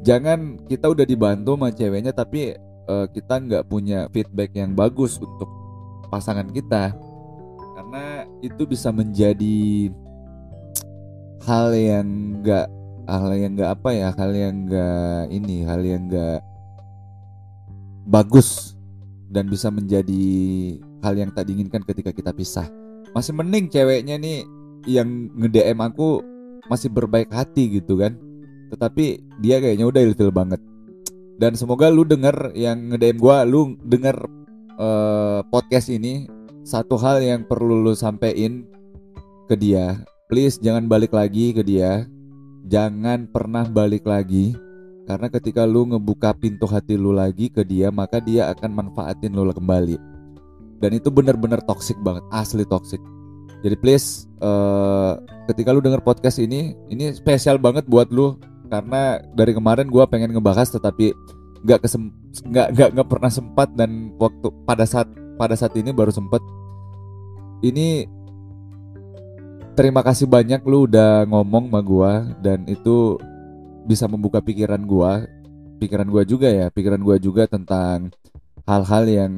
Jangan 0.00 0.56
kita 0.64 0.88
udah 0.88 1.04
dibantu 1.04 1.58
sama 1.58 1.68
ceweknya, 1.74 2.16
tapi 2.16 2.56
uh, 2.88 3.04
kita 3.10 3.42
nggak 3.42 3.64
punya 3.68 4.08
feedback 4.14 4.56
yang 4.56 4.72
bagus 4.72 5.20
untuk 5.20 5.50
pasangan 6.08 6.46
kita, 6.48 6.94
karena 7.76 8.24
itu 8.40 8.62
bisa 8.64 8.94
menjadi 8.94 9.90
hal 11.44 11.74
yang 11.74 12.40
nggak 12.40 12.66
hal 13.10 13.30
yang 13.34 13.52
nggak 13.58 13.70
apa 13.74 13.90
ya 13.90 14.08
hal 14.14 14.30
yang 14.30 14.66
nggak 14.70 15.20
ini 15.34 15.66
hal 15.66 15.82
yang 15.84 16.06
nggak 16.08 16.40
bagus. 18.08 18.72
Dan 19.26 19.50
bisa 19.50 19.74
menjadi 19.74 20.24
hal 21.02 21.18
yang 21.18 21.34
tak 21.34 21.50
diinginkan 21.50 21.82
ketika 21.82 22.14
kita 22.14 22.30
pisah. 22.30 22.70
Masih 23.10 23.34
mending 23.34 23.66
ceweknya 23.66 24.14
nih 24.22 24.46
yang 24.86 25.28
nge 25.34 25.62
aku 25.76 26.22
masih 26.70 26.90
berbaik 26.90 27.30
hati 27.30 27.78
gitu 27.82 27.98
kan. 27.98 28.18
Tetapi 28.70 29.22
dia 29.42 29.62
kayaknya 29.62 29.86
udah 29.86 30.02
ilfil 30.02 30.30
banget. 30.34 30.58
Dan 31.36 31.54
semoga 31.54 31.92
lu 31.92 32.02
denger 32.02 32.56
yang 32.56 32.94
nge 32.94 33.12
gua 33.20 33.44
lu 33.44 33.76
denger 33.84 34.16
uh, 34.80 35.44
podcast 35.52 35.92
ini 35.92 36.26
satu 36.66 36.96
hal 36.98 37.22
yang 37.22 37.44
perlu 37.44 37.82
lu 37.82 37.92
sampein 37.94 38.66
ke 39.46 39.54
dia. 39.54 40.02
Please 40.26 40.58
jangan 40.58 40.90
balik 40.90 41.14
lagi 41.14 41.54
ke 41.54 41.62
dia. 41.62 42.08
Jangan 42.66 43.30
pernah 43.30 43.62
balik 43.68 44.02
lagi. 44.08 44.56
Karena 45.06 45.30
ketika 45.30 45.62
lu 45.62 45.86
ngebuka 45.86 46.34
pintu 46.34 46.66
hati 46.66 46.98
lu 46.98 47.14
lagi 47.14 47.46
ke 47.46 47.62
dia 47.62 47.94
maka 47.94 48.18
dia 48.18 48.50
akan 48.50 48.74
manfaatin 48.74 49.30
lu 49.30 49.46
kembali. 49.54 49.94
Dan 50.82 50.90
itu 50.98 51.08
benar-benar 51.14 51.62
toxic 51.62 51.94
banget 52.02 52.26
asli 52.34 52.66
toxic 52.66 52.98
jadi 53.64 53.76
please 53.80 54.28
uh, 54.44 55.16
ketika 55.48 55.72
lu 55.72 55.80
denger 55.80 56.02
podcast 56.04 56.36
ini 56.42 56.76
ini 56.92 57.12
spesial 57.16 57.56
banget 57.56 57.88
buat 57.88 58.12
lu. 58.12 58.36
Karena 58.66 59.22
dari 59.30 59.54
kemarin 59.54 59.86
gue 59.86 60.02
pengen 60.10 60.34
ngebahas 60.34 60.74
tetapi 60.74 61.14
nggak 61.62 61.86
kesem 61.86 62.10
nggak 62.50 62.68
nggak 62.74 62.88
nggak 62.98 63.08
pernah 63.08 63.30
sempat. 63.30 63.68
Dan 63.72 64.12
waktu 64.18 64.50
pada 64.66 64.84
saat 64.84 65.06
pada 65.38 65.54
saat 65.54 65.72
ini 65.78 65.94
baru 65.94 66.10
sempat 66.10 66.42
ini 67.64 68.08
terima 69.76 70.00
kasih 70.00 70.26
banyak 70.26 70.64
lu 70.66 70.90
udah 70.90 71.24
ngomong 71.30 71.70
sama 71.70 71.80
gua. 71.80 72.12
Dan 72.42 72.66
itu 72.66 73.16
bisa 73.86 74.10
membuka 74.10 74.42
pikiran 74.42 74.82
gua. 74.82 75.24
Pikiran 75.78 76.08
gua 76.10 76.26
juga 76.26 76.50
ya 76.50 76.66
pikiran 76.72 77.00
gua 77.04 77.16
juga 77.22 77.46
tentang 77.46 78.10
hal-hal 78.66 79.04
yang 79.06 79.32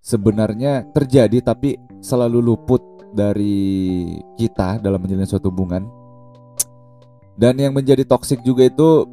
sebenarnya 0.00 0.88
terjadi 0.92 1.40
tapi 1.44 1.76
selalu 2.00 2.40
luput 2.40 2.82
dari 3.12 4.06
kita 4.40 4.80
dalam 4.80 5.00
menjalin 5.00 5.28
suatu 5.28 5.52
hubungan 5.52 5.84
dan 7.36 7.56
yang 7.56 7.72
menjadi 7.72 8.04
toksik 8.04 8.40
juga 8.44 8.68
itu 8.68 9.06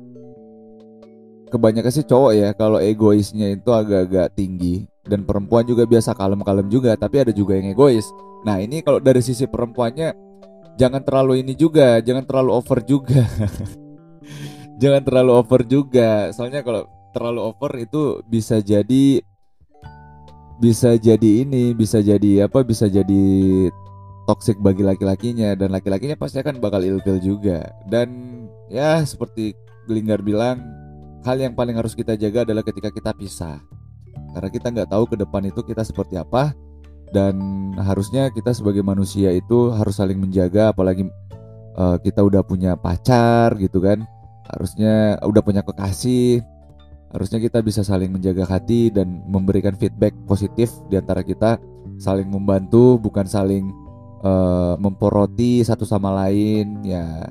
kebanyakan 1.47 1.91
sih 1.91 2.07
cowok 2.07 2.31
ya 2.35 2.49
kalau 2.55 2.79
egoisnya 2.79 3.55
itu 3.55 3.71
agak-agak 3.71 4.35
tinggi 4.35 4.87
dan 5.07 5.23
perempuan 5.23 5.63
juga 5.63 5.87
biasa 5.87 6.11
kalem-kalem 6.11 6.67
juga 6.67 6.95
tapi 6.99 7.23
ada 7.23 7.31
juga 7.31 7.55
yang 7.55 7.71
egois 7.71 8.07
nah 8.43 8.59
ini 8.59 8.83
kalau 8.83 8.99
dari 8.99 9.23
sisi 9.23 9.47
perempuannya 9.47 10.27
jangan 10.77 11.01
terlalu 11.01 11.41
ini 11.41 11.57
juga, 11.57 11.99
jangan 11.99 12.23
terlalu 12.23 12.51
over 12.53 12.79
juga. 12.85 13.25
jangan 14.81 15.01
terlalu 15.01 15.31
over 15.33 15.61
juga. 15.65 16.29
Soalnya 16.31 16.61
kalau 16.61 16.85
terlalu 17.11 17.41
over 17.41 17.71
itu 17.81 18.21
bisa 18.29 18.61
jadi 18.61 19.25
bisa 20.57 20.97
jadi 20.97 21.45
ini, 21.45 21.73
bisa 21.73 22.01
jadi 22.01 22.49
apa? 22.49 22.65
Bisa 22.65 22.89
jadi 22.89 23.25
toxic 24.27 24.59
bagi 24.59 24.83
laki-lakinya 24.83 25.55
dan 25.55 25.71
laki-lakinya 25.71 26.19
pasti 26.19 26.41
akan 26.43 26.59
bakal 26.59 26.83
ilfil 26.83 27.21
juga. 27.21 27.71
Dan 27.87 28.43
ya 28.67 29.01
seperti 29.05 29.55
Gelinggar 29.87 30.19
bilang, 30.19 30.59
hal 31.23 31.39
yang 31.39 31.55
paling 31.55 31.79
harus 31.79 31.95
kita 31.95 32.19
jaga 32.19 32.43
adalah 32.43 32.59
ketika 32.59 32.91
kita 32.91 33.15
pisah. 33.15 33.63
Karena 34.35 34.49
kita 34.51 34.67
nggak 34.67 34.91
tahu 34.91 35.03
ke 35.07 35.15
depan 35.15 35.47
itu 35.47 35.63
kita 35.63 35.87
seperti 35.87 36.19
apa 36.19 36.51
dan 37.15 37.39
harusnya 37.79 38.27
kita 38.35 38.51
sebagai 38.51 38.83
manusia 38.83 39.31
itu 39.31 39.71
harus 39.71 39.95
saling 39.95 40.19
menjaga 40.19 40.75
apalagi 40.75 41.07
uh, 41.79 41.95
kita 42.03 42.19
udah 42.19 42.43
punya 42.43 42.75
pacar 42.75 43.55
gitu 43.55 43.79
kan 43.79 44.03
harusnya 44.51 45.15
udah 45.23 45.41
punya 45.43 45.63
kekasih 45.63 46.43
harusnya 47.11 47.39
kita 47.39 47.63
bisa 47.63 47.81
saling 47.87 48.11
menjaga 48.11 48.43
hati 48.43 48.91
dan 48.91 49.23
memberikan 49.27 49.75
feedback 49.75 50.11
positif 50.27 50.71
di 50.91 50.99
antara 50.99 51.23
kita. 51.23 51.59
Saling 51.97 52.29
membantu 52.29 52.99
bukan 53.01 53.25
saling 53.25 53.71
uh, 54.21 54.75
memporoti 54.77 55.63
satu 55.63 55.87
sama 55.87 56.13
lain 56.13 56.83
ya. 56.83 57.25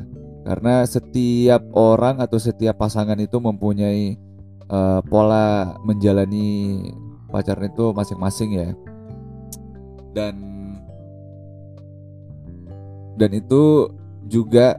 Karena 0.46 0.86
setiap 0.86 1.60
orang 1.74 2.22
atau 2.22 2.38
setiap 2.38 2.78
pasangan 2.78 3.18
itu 3.18 3.36
mempunyai 3.42 4.14
uh, 4.70 5.02
pola 5.06 5.74
menjalani 5.82 6.80
pacarnya 7.30 7.68
itu 7.70 7.86
masing-masing 7.92 8.50
ya. 8.54 8.70
Dan 10.16 10.34
dan 13.16 13.30
itu 13.32 13.92
juga 14.28 14.76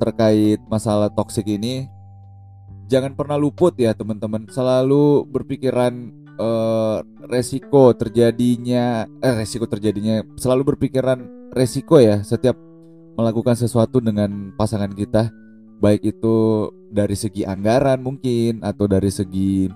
terkait 0.00 0.60
masalah 0.68 1.12
toksik 1.12 1.44
ini 1.44 1.88
jangan 2.90 3.14
pernah 3.14 3.38
luput 3.38 3.78
ya 3.78 3.94
teman-teman 3.94 4.50
selalu 4.50 5.22
berpikiran 5.30 6.10
uh, 6.42 7.06
resiko 7.30 7.94
terjadinya 7.94 9.06
eh 9.22 9.34
resiko 9.38 9.70
terjadinya 9.70 10.26
selalu 10.34 10.74
berpikiran 10.74 11.22
resiko 11.54 12.02
ya 12.02 12.26
setiap 12.26 12.58
melakukan 13.14 13.54
sesuatu 13.54 14.02
dengan 14.02 14.50
pasangan 14.58 14.90
kita 14.90 15.30
baik 15.78 16.02
itu 16.18 16.68
dari 16.90 17.14
segi 17.14 17.46
anggaran 17.46 18.02
mungkin 18.02 18.66
atau 18.66 18.90
dari 18.90 19.14
segi 19.14 19.70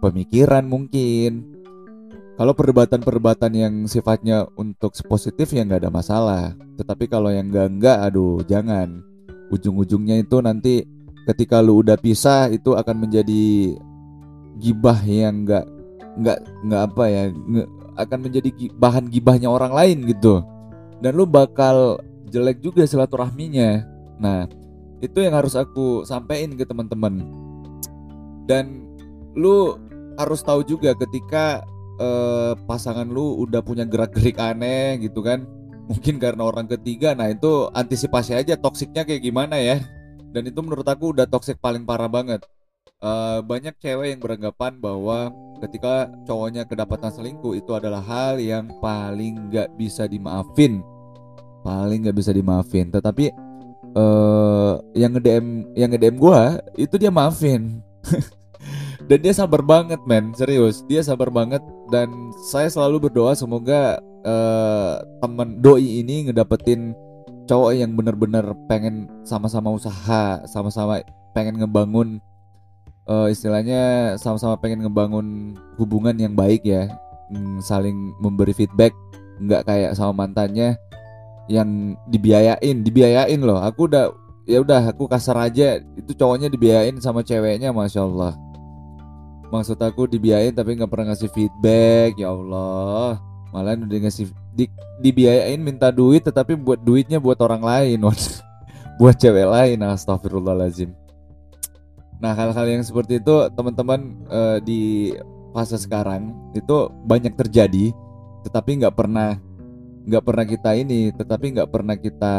pemikiran 0.00 0.64
mungkin 0.64 1.54
kalau 2.34 2.50
perdebatan-perdebatan 2.50 3.52
yang 3.54 3.74
sifatnya 3.86 4.42
untuk 4.58 4.90
positif 5.06 5.54
ya 5.54 5.62
nggak 5.62 5.86
ada 5.86 5.92
masalah. 5.94 6.44
Tetapi 6.74 7.06
kalau 7.06 7.30
yang 7.30 7.46
enggak 7.54 7.70
enggak, 7.70 7.98
aduh 8.10 8.42
jangan. 8.42 9.06
Ujung-ujungnya 9.54 10.18
itu 10.18 10.42
nanti 10.42 10.82
ketika 11.24 11.60
lu 11.64 11.80
udah 11.80 11.96
pisah 11.96 12.52
itu 12.52 12.76
akan 12.76 13.08
menjadi 13.08 13.76
gibah 14.60 15.00
yang 15.02 15.44
nggak 15.44 15.66
nggak 16.14 16.38
nggak 16.68 16.82
apa 16.92 17.04
ya 17.10 17.22
nge, 17.34 17.64
akan 17.94 18.18
menjadi 18.22 18.48
bahan 18.78 19.04
gibahnya 19.10 19.48
orang 19.50 19.72
lain 19.74 19.98
gitu. 20.08 20.44
Dan 21.02 21.18
lu 21.18 21.26
bakal 21.26 22.00
jelek 22.30 22.62
juga 22.62 22.86
silaturahminya. 22.86 23.82
Nah 24.20 24.46
itu 25.02 25.18
yang 25.20 25.34
harus 25.36 25.58
aku 25.58 26.06
sampaikan 26.06 26.54
ke 26.54 26.64
teman-teman. 26.64 27.24
Dan 28.44 28.84
lu 29.34 29.76
harus 30.14 30.40
tahu 30.46 30.62
juga 30.62 30.94
ketika 30.94 31.66
uh, 31.98 32.54
pasangan 32.66 33.06
lu 33.06 33.42
udah 33.42 33.60
punya 33.62 33.82
gerak-gerik 33.82 34.38
aneh 34.38 35.02
gitu 35.02 35.22
kan 35.22 35.46
mungkin 35.90 36.16
karena 36.16 36.48
orang 36.48 36.64
ketiga 36.70 37.12
nah 37.12 37.28
itu 37.28 37.68
antisipasi 37.74 38.32
aja 38.32 38.56
toksiknya 38.56 39.04
kayak 39.04 39.20
gimana 39.20 39.58
ya 39.60 39.82
dan 40.34 40.50
itu 40.50 40.58
menurut 40.58 40.82
aku 40.82 41.14
udah 41.14 41.30
toksik 41.30 41.62
paling 41.62 41.86
parah 41.86 42.10
banget. 42.10 42.42
Uh, 42.98 43.38
banyak 43.46 43.78
cewek 43.78 44.16
yang 44.16 44.20
beranggapan 44.20 44.74
bahwa 44.82 45.30
ketika 45.62 46.10
cowoknya 46.26 46.66
kedapatan 46.66 47.14
selingkuh 47.14 47.54
itu 47.54 47.70
adalah 47.70 48.02
hal 48.02 48.42
yang 48.42 48.66
paling 48.82 49.46
nggak 49.46 49.70
bisa 49.78 50.10
dimaafin. 50.10 50.82
Paling 51.62 52.02
nggak 52.02 52.18
bisa 52.18 52.34
dimaafin. 52.34 52.90
Tetapi 52.90 53.30
uh, 53.94 54.82
yang 54.98 55.14
ngedm 55.14 55.70
yang 55.78 55.94
ngedm 55.94 56.18
gue 56.18 56.40
itu 56.82 56.94
dia 56.98 57.14
maafin. 57.14 57.78
Dan 59.08 59.20
dia 59.20 59.36
sabar 59.36 59.60
banget 59.62 60.00
men. 60.08 60.34
Serius 60.34 60.82
dia 60.90 61.04
sabar 61.06 61.30
banget. 61.30 61.62
Dan 61.94 62.10
saya 62.50 62.66
selalu 62.66 63.06
berdoa 63.06 63.36
semoga 63.38 64.02
uh, 64.26 64.98
temen 65.22 65.60
doi 65.62 66.02
ini 66.02 66.26
ngedapetin 66.26 66.96
cowok 67.44 67.72
yang 67.76 67.92
bener-bener 67.92 68.44
pengen 68.66 69.08
sama-sama 69.22 69.68
usaha 69.72 70.40
sama-sama 70.48 71.04
pengen 71.36 71.60
ngebangun 71.60 72.22
uh, 73.04 73.28
istilahnya 73.28 74.14
sama-sama 74.16 74.56
pengen 74.56 74.84
ngebangun 74.86 75.58
hubungan 75.76 76.16
yang 76.16 76.32
baik 76.32 76.64
ya 76.64 76.88
mm, 77.28 77.60
saling 77.60 78.16
memberi 78.20 78.56
feedback 78.56 78.96
nggak 79.42 79.66
kayak 79.66 79.92
sama 79.98 80.24
mantannya 80.24 80.78
yang 81.50 81.98
dibiayain 82.08 82.80
dibiayain 82.80 83.40
loh. 83.40 83.60
Aku 83.60 83.88
udah 83.90 84.12
ya 84.48 84.64
udah 84.64 84.92
aku 84.92 85.08
kasar 85.08 85.36
aja. 85.40 85.80
Itu 85.96 86.16
cowoknya 86.16 86.48
dibiayain 86.48 86.96
sama 87.00 87.20
ceweknya 87.20 87.74
masya 87.74 88.04
Allah. 88.04 88.32
Maksud 89.52 89.78
aku 89.78 90.08
dibiayain 90.08 90.56
tapi 90.56 90.74
nggak 90.74 90.90
pernah 90.90 91.12
ngasih 91.12 91.30
feedback 91.30 92.16
ya 92.18 92.32
Allah 92.32 93.33
malah 93.54 93.78
udah 93.78 93.98
ngasih 94.02 94.34
di, 94.50 94.66
dibiayain 94.98 95.62
minta 95.62 95.94
duit 95.94 96.26
tetapi 96.26 96.58
buat 96.58 96.82
duitnya 96.82 97.22
buat 97.22 97.38
orang 97.38 97.62
lain 97.62 98.02
buat 98.98 99.14
cewek 99.14 99.46
lain 99.46 99.78
astagfirullahalazim 99.86 100.90
nah 102.18 102.34
hal-hal 102.34 102.66
yang 102.66 102.82
seperti 102.82 103.22
itu 103.22 103.34
teman-teman 103.54 104.18
uh, 104.26 104.58
di 104.58 105.14
fase 105.54 105.78
sekarang 105.78 106.34
itu 106.58 106.90
banyak 107.06 107.38
terjadi 107.38 107.94
tetapi 108.42 108.82
nggak 108.82 108.94
pernah 108.98 109.38
nggak 110.04 110.24
pernah 110.26 110.44
kita 110.44 110.70
ini 110.74 111.14
tetapi 111.14 111.46
nggak 111.54 111.70
pernah 111.70 111.96
kita 111.96 112.34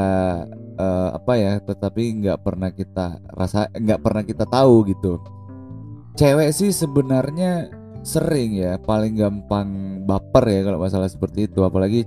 uh, 0.78 1.10
apa 1.15 1.34
ya 1.39 1.54
tetapi 1.63 2.04
nggak 2.21 2.39
pernah 2.43 2.69
kita 2.69 3.17
rasa 3.34 3.71
nggak 3.73 4.01
pernah 4.04 4.23
kita 4.23 4.45
tahu 4.45 4.86
gitu. 4.91 5.17
Cewek 6.15 6.56
sih 6.56 6.71
sebenarnya 6.71 7.67
sering 8.05 8.61
ya 8.61 8.77
paling 8.77 9.17
gampang 9.17 9.99
baper 10.05 10.45
ya 10.47 10.61
kalau 10.61 10.79
masalah 10.79 11.09
seperti 11.09 11.49
itu. 11.49 11.65
Apalagi 11.65 12.05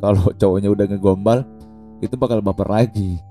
kalau 0.00 0.32
cowoknya 0.40 0.72
udah 0.72 0.86
ngegombal 0.88 1.44
itu 2.00 2.16
bakal 2.16 2.40
baper 2.40 2.68
lagi. 2.68 3.20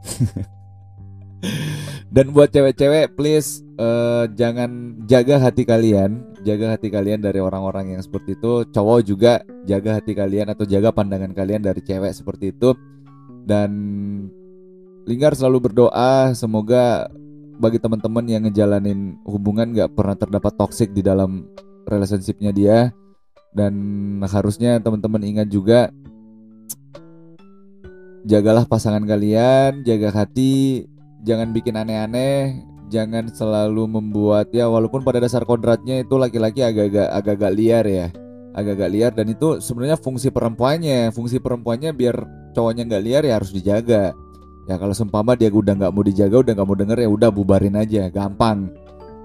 Dan 2.13 2.29
buat 2.29 2.53
cewek-cewek 2.53 3.17
please 3.17 3.65
uh, 3.81 4.29
jangan 4.37 5.01
jaga 5.09 5.41
hati 5.41 5.65
kalian. 5.65 6.23
Jaga 6.45 6.77
hati 6.77 6.93
kalian 6.93 7.23
dari 7.23 7.41
orang-orang 7.41 7.97
yang 7.97 8.01
seperti 8.05 8.37
itu. 8.37 8.69
Cowok 8.69 8.99
juga 9.01 9.41
jaga 9.65 9.97
hati 9.97 10.13
kalian 10.13 10.53
atau 10.53 10.63
jaga 10.69 10.93
pandangan 10.93 11.33
kalian 11.33 11.65
dari 11.65 11.81
cewek 11.81 12.13
seperti 12.13 12.53
itu. 12.53 12.77
Dan 13.43 13.71
Linggar 15.03 15.35
selalu 15.35 15.67
berdoa 15.67 16.31
semoga 16.31 17.11
bagi 17.59 17.75
teman-teman 17.75 18.23
yang 18.23 18.47
ngejalanin 18.47 19.19
hubungan 19.27 19.75
gak 19.75 19.91
pernah 19.99 20.15
terdapat 20.15 20.55
toxic 20.55 20.95
di 20.95 21.03
dalam 21.03 21.43
relationshipnya 21.87 22.51
dia. 22.55 22.77
Dan 23.53 23.73
harusnya 24.25 24.81
teman-teman 24.81 25.21
ingat 25.21 25.47
juga 25.47 25.93
jagalah 28.25 28.65
pasangan 28.65 29.03
kalian 29.03 29.83
jaga 29.83 30.09
hati 30.09 30.87
jangan 31.27 31.51
bikin 31.51 31.75
aneh-aneh 31.75 32.65
jangan 32.87 33.27
selalu 33.29 33.83
membuat 33.99 34.49
ya 34.55 34.71
walaupun 34.71 35.03
pada 35.03 35.19
dasar 35.19 35.43
kodratnya 35.43 36.01
itu 36.01 36.15
laki-laki 36.15 36.63
agak-agak 36.63 37.13
agak-agak 37.13 37.51
liar 37.53 37.85
ya 37.85 38.07
agak-agak 38.53 38.89
liar. 38.93 39.11
Dan 39.11 39.33
itu 39.33 39.59
sebenarnya 39.59 39.97
fungsi 39.97 40.29
perempuannya 40.29 41.09
fungsi 41.09 41.41
perempuannya 41.41 41.91
biar 41.91 42.15
cowoknya 42.53 42.83
nggak 42.85 43.03
liar 43.03 43.23
ya 43.25 43.33
harus 43.41 43.51
dijaga. 43.51 44.13
Ya 44.63 44.79
kalau 44.79 44.95
sempama 44.95 45.35
dia 45.35 45.51
udah 45.51 45.75
nggak 45.75 45.91
mau 45.91 46.05
dijaga 46.05 46.39
udah 46.39 46.53
nggak 46.55 46.67
mau 46.69 46.77
denger 46.77 46.97
ya 47.03 47.09
udah 47.09 47.29
bubarin 47.33 47.75
aja 47.75 48.07
gampang. 48.13 48.71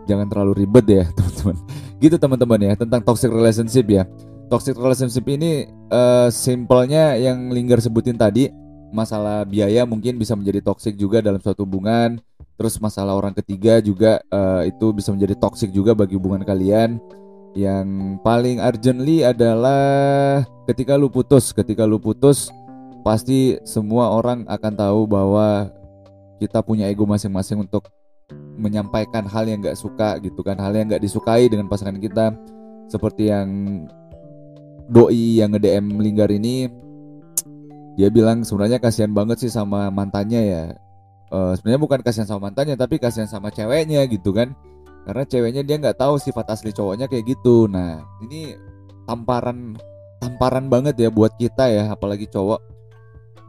Jangan 0.08 0.26
terlalu 0.32 0.64
ribet 0.64 0.86
ya 0.88 1.04
teman-teman 1.16 1.56
gitu 1.98 2.16
teman-teman 2.16 2.58
ya 2.62 2.72
tentang 2.78 3.02
toxic 3.02 3.30
relationship 3.30 3.86
ya. 3.90 4.06
Toxic 4.48 4.74
relationship 4.78 5.28
ini 5.28 5.68
uh, 5.92 6.32
simpelnya 6.32 7.18
yang 7.20 7.52
Linggar 7.52 7.84
sebutin 7.84 8.16
tadi 8.16 8.48
masalah 8.88 9.44
biaya 9.44 9.84
mungkin 9.84 10.16
bisa 10.16 10.32
menjadi 10.32 10.64
toxic 10.64 10.96
juga 10.96 11.20
dalam 11.20 11.42
suatu 11.42 11.68
hubungan. 11.68 12.16
Terus 12.58 12.80
masalah 12.82 13.14
orang 13.14 13.36
ketiga 13.36 13.78
juga 13.78 14.18
uh, 14.34 14.66
itu 14.66 14.90
bisa 14.90 15.14
menjadi 15.14 15.38
toxic 15.38 15.70
juga 15.70 15.94
bagi 15.94 16.16
hubungan 16.18 16.42
kalian. 16.42 16.98
Yang 17.54 18.18
paling 18.22 18.58
urgently 18.62 19.22
adalah 19.22 20.42
ketika 20.66 20.98
lu 20.98 21.12
putus. 21.12 21.54
Ketika 21.54 21.86
lu 21.86 22.00
putus 22.02 22.50
pasti 23.06 23.56
semua 23.62 24.10
orang 24.10 24.42
akan 24.50 24.72
tahu 24.74 25.00
bahwa 25.06 25.70
kita 26.38 26.62
punya 26.62 26.86
ego 26.90 27.06
masing-masing 27.06 27.62
untuk 27.62 27.86
menyampaikan 28.58 29.24
hal 29.24 29.46
yang 29.46 29.62
gak 29.62 29.78
suka 29.78 30.18
gitu 30.18 30.42
kan 30.42 30.58
hal 30.58 30.74
yang 30.74 30.90
gak 30.90 31.00
disukai 31.00 31.46
dengan 31.46 31.70
pasangan 31.70 31.96
kita. 31.96 32.34
Seperti 32.90 33.30
yang 33.30 33.48
doi 34.90 35.38
yang 35.38 35.54
nge 35.54 35.60
DM 35.62 35.86
Linggar 36.00 36.32
ini 36.32 36.66
dia 37.98 38.08
bilang 38.14 38.46
sebenarnya 38.46 38.78
kasihan 38.78 39.10
banget 39.10 39.42
sih 39.46 39.52
sama 39.52 39.90
mantannya 39.90 40.42
ya. 40.42 40.64
Uh, 41.28 41.52
sebenarnya 41.58 41.82
bukan 41.82 42.00
kasihan 42.00 42.24
sama 42.24 42.48
mantannya 42.48 42.78
tapi 42.78 42.96
kasihan 42.96 43.26
sama 43.26 43.50
ceweknya 43.50 44.06
gitu 44.06 44.30
kan. 44.30 44.54
Karena 45.02 45.24
ceweknya 45.26 45.62
dia 45.66 45.76
nggak 45.82 45.98
tahu 45.98 46.18
sifat 46.20 46.46
asli 46.54 46.70
cowoknya 46.70 47.10
kayak 47.10 47.26
gitu. 47.34 47.66
Nah 47.66 48.02
ini 48.22 48.54
tamparan 49.08 49.74
tamparan 50.22 50.70
banget 50.70 50.94
ya 50.98 51.10
buat 51.10 51.34
kita 51.36 51.68
ya 51.70 51.84
apalagi 51.90 52.30
cowok. 52.30 52.62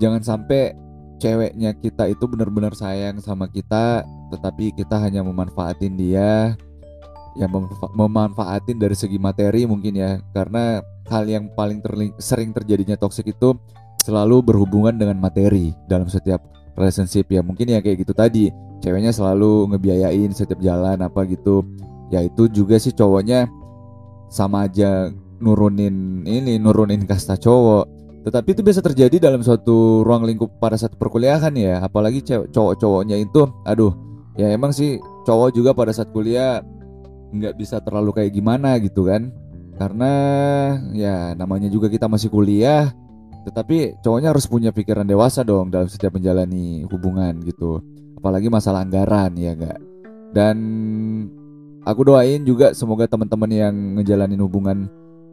Jangan 0.01 0.25
sampai 0.25 0.73
ceweknya 1.19 1.75
kita 1.77 2.07
itu 2.07 2.25
benar-benar 2.25 2.73
sayang 2.73 3.19
sama 3.19 3.51
kita 3.51 4.07
tetapi 4.31 4.71
kita 4.73 4.97
hanya 4.97 5.21
memanfaatin 5.21 5.99
dia 5.99 6.55
ya 7.37 7.47
memanfaatin 7.95 8.75
dari 8.75 8.95
segi 8.97 9.15
materi 9.21 9.63
mungkin 9.63 9.95
ya. 9.95 10.19
Karena 10.33 10.83
hal 11.07 11.23
yang 11.29 11.47
paling 11.53 11.79
sering 12.17 12.51
terjadinya 12.51 12.99
toksik 12.99 13.29
itu 13.31 13.55
selalu 14.03 14.41
berhubungan 14.41 14.95
dengan 14.95 15.19
materi 15.19 15.75
dalam 15.87 16.11
setiap 16.11 16.43
relationship 16.75 17.29
ya. 17.29 17.39
Mungkin 17.39 17.69
ya 17.71 17.79
kayak 17.83 18.03
gitu 18.03 18.13
tadi 18.15 18.51
ceweknya 18.83 19.15
selalu 19.15 19.71
ngebiayain 19.75 20.31
setiap 20.35 20.59
jalan 20.63 20.99
apa 20.99 21.23
gitu. 21.29 21.63
Ya 22.09 22.25
itu 22.25 22.49
juga 22.49 22.75
sih 22.81 22.91
cowoknya 22.91 23.45
sama 24.29 24.65
aja 24.69 25.13
nurunin 25.39 26.27
ini 26.27 26.59
nurunin 26.59 27.07
kasta 27.07 27.39
cowok 27.39 27.87
tetapi 28.23 28.51
itu 28.51 28.61
biasa 28.65 28.83
terjadi 28.83 29.17
dalam 29.29 29.39
suatu 29.39 30.03
ruang 30.03 30.27
lingkup 30.27 30.59
pada 30.59 30.75
saat 30.75 30.95
perkuliahan 30.99 31.55
ya, 31.55 31.79
apalagi 31.79 32.19
cowok-cowoknya 32.25 33.15
itu, 33.15 33.47
aduh, 33.63 33.95
ya 34.35 34.51
emang 34.51 34.75
sih 34.75 34.99
cowok 35.23 35.49
juga 35.55 35.71
pada 35.71 35.95
saat 35.95 36.11
kuliah 36.11 36.59
nggak 37.29 37.55
bisa 37.55 37.79
terlalu 37.79 38.15
kayak 38.15 38.33
gimana 38.33 38.75
gitu 38.81 39.05
kan, 39.07 39.29
karena 39.79 40.11
ya 40.91 41.31
namanya 41.37 41.71
juga 41.71 41.87
kita 41.87 42.09
masih 42.11 42.27
kuliah, 42.27 42.91
tetapi 43.47 44.01
cowoknya 44.03 44.35
harus 44.35 44.45
punya 44.49 44.75
pikiran 44.75 45.07
dewasa 45.07 45.45
dong 45.47 45.71
dalam 45.71 45.87
setiap 45.87 46.17
menjalani 46.17 46.83
hubungan 46.89 47.39
gitu, 47.45 47.79
apalagi 48.19 48.51
masalah 48.51 48.83
anggaran 48.83 49.31
ya 49.39 49.55
enggak. 49.55 49.79
Dan 50.29 50.57
aku 51.87 52.05
doain 52.05 52.43
juga 52.45 52.75
semoga 52.77 53.09
teman-teman 53.09 53.49
yang 53.49 53.75
ngejalanin 53.97 54.41
hubungan 54.43 54.85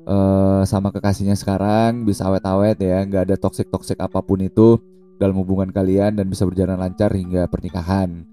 uh, 0.07 0.63
sama 0.65 0.95
kekasihnya 0.95 1.35
sekarang 1.37 2.07
bisa 2.07 2.25
awet-awet 2.31 2.79
ya 2.81 3.03
nggak 3.05 3.23
ada 3.31 3.37
toxic 3.37 3.69
toxic 3.69 3.99
apa 3.99 4.23
pun 4.23 4.41
itu 4.41 4.79
dalam 5.21 5.37
hubungan 5.37 5.69
kalian 5.73 6.17
dan 6.17 6.27
bisa 6.29 6.47
berjalan 6.47 6.79
lancar 6.79 7.13
hingga 7.13 7.51
pernikahan. 7.51 8.25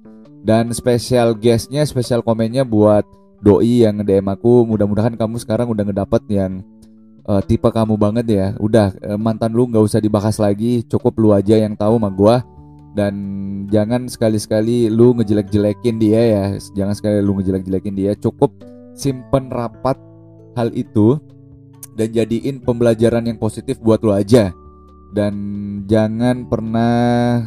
Dan 0.43 0.75
spesial 0.75 1.39
guestnya 1.39 1.87
spesial 1.87 2.19
komennya 2.19 2.67
buat 2.67 3.07
doi 3.39 3.87
yang 3.87 3.99
nge-DM 3.99 4.27
aku 4.27 4.67
mudah-mudahan 4.67 5.15
kamu 5.15 5.39
sekarang 5.39 5.71
udah 5.71 5.83
ngedapet 5.87 6.23
yang 6.27 6.59
uh, 7.23 7.39
tipe 7.39 7.67
kamu 7.71 7.95
banget 7.95 8.25
ya. 8.27 8.47
Udah 8.59 8.91
uh, 8.99 9.19
mantan 9.19 9.55
lu 9.55 9.71
nggak 9.71 9.83
usah 9.83 10.03
dibahas 10.03 10.35
lagi 10.43 10.83
cukup 10.83 11.15
lu 11.19 11.31
aja 11.31 11.55
yang 11.55 11.79
tahu 11.79 11.95
sama 11.95 12.11
gua. 12.11 12.37
Dan 12.93 13.15
jangan 13.73 14.05
sekali-sekali 14.05 14.85
lu 14.91 15.17
ngejelek-jelekin 15.17 15.97
dia 15.97 16.21
ya 16.21 16.43
jangan 16.77 16.93
sekali 16.93 17.25
lu 17.25 17.33
ngejelek-jelekin 17.41 17.95
dia 17.97 18.11
cukup 18.13 18.53
simpen 18.93 19.49
rapat 19.49 19.97
hal 20.53 20.69
itu 20.77 21.17
dan 21.93 22.09
jadiin 22.13 22.61
pembelajaran 22.61 23.25
yang 23.29 23.37
positif 23.37 23.77
buat 23.79 24.01
lo 24.01 24.13
aja. 24.13 24.53
Dan 25.13 25.33
jangan 25.85 26.49
pernah 26.49 27.41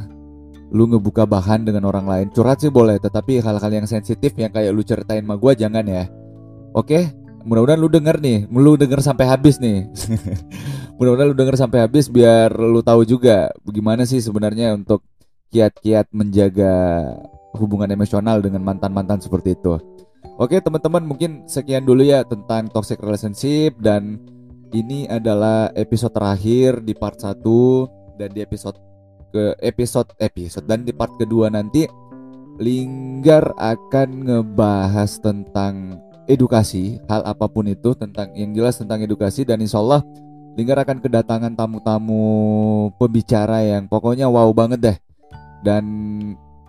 lu 0.71 0.87
ngebuka 0.91 1.27
bahan 1.27 1.67
dengan 1.67 1.87
orang 1.87 2.07
lain. 2.07 2.27
Curhat 2.31 2.63
sih 2.63 2.71
boleh 2.71 2.99
tetapi 2.99 3.43
hal-hal 3.43 3.71
yang 3.71 3.87
sensitif 3.87 4.35
yang 4.35 4.51
kayak 4.51 4.75
lu 4.75 4.83
ceritain 4.83 5.23
sama 5.23 5.39
gue 5.39 5.53
jangan 5.55 5.85
ya. 5.87 6.07
Oke? 6.75 7.11
Mudah-mudahan 7.47 7.79
lu 7.79 7.91
denger 7.91 8.17
nih. 8.19 8.39
Lu 8.51 8.75
denger 8.75 8.99
sampai 9.03 9.27
habis 9.31 9.63
nih. 9.63 9.87
Mudah-mudahan 10.99 11.31
lu 11.31 11.37
denger 11.39 11.57
sampai 11.59 11.87
habis 11.87 12.11
biar 12.11 12.51
lu 12.55 12.83
tahu 12.83 13.07
juga 13.07 13.51
bagaimana 13.63 14.03
sih 14.03 14.19
sebenarnya 14.19 14.75
untuk 14.75 15.07
kiat-kiat 15.55 16.11
menjaga 16.11 16.75
hubungan 17.55 17.89
emosional 17.89 18.43
dengan 18.43 18.67
mantan-mantan 18.67 19.23
seperti 19.23 19.55
itu. 19.55 19.79
Oke 20.37 20.61
teman-teman 20.61 21.07
mungkin 21.07 21.49
sekian 21.49 21.89
dulu 21.89 22.05
ya 22.05 22.21
tentang 22.27 22.69
toxic 22.69 23.01
relationship 23.01 23.79
dan 23.81 24.21
ini 24.73 25.07
adalah 25.07 25.71
episode 25.77 26.15
terakhir 26.15 26.83
di 26.83 26.97
part 26.97 27.21
1 27.21 27.39
dan 28.19 28.33
di 28.33 28.41
episode 28.43 28.79
ke 29.31 29.53
episode 29.61 30.11
episode 30.19 30.65
dan 30.65 30.83
di 30.83 30.95
part 30.95 31.13
kedua 31.21 31.53
nanti 31.53 31.87
Linggar 32.57 33.53
akan 33.61 34.09
ngebahas 34.25 35.21
tentang 35.21 36.01
edukasi 36.25 36.97
hal 37.05 37.21
apa 37.29 37.45
pun 37.53 37.69
itu 37.69 37.93
tentang 37.93 38.33
yang 38.33 38.57
jelas 38.57 38.81
tentang 38.81 39.05
edukasi 39.05 39.45
dan 39.45 39.61
insya 39.61 39.77
Allah 39.85 40.01
Linggar 40.57 40.81
akan 40.81 41.05
kedatangan 41.05 41.53
tamu-tamu 41.53 42.25
pembicara 42.97 43.61
yang 43.61 43.85
pokoknya 43.93 44.25
wow 44.25 44.49
banget 44.57 44.81
deh 44.81 44.99
dan 45.61 45.85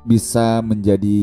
bisa 0.03 0.59
menjadi 0.59 1.19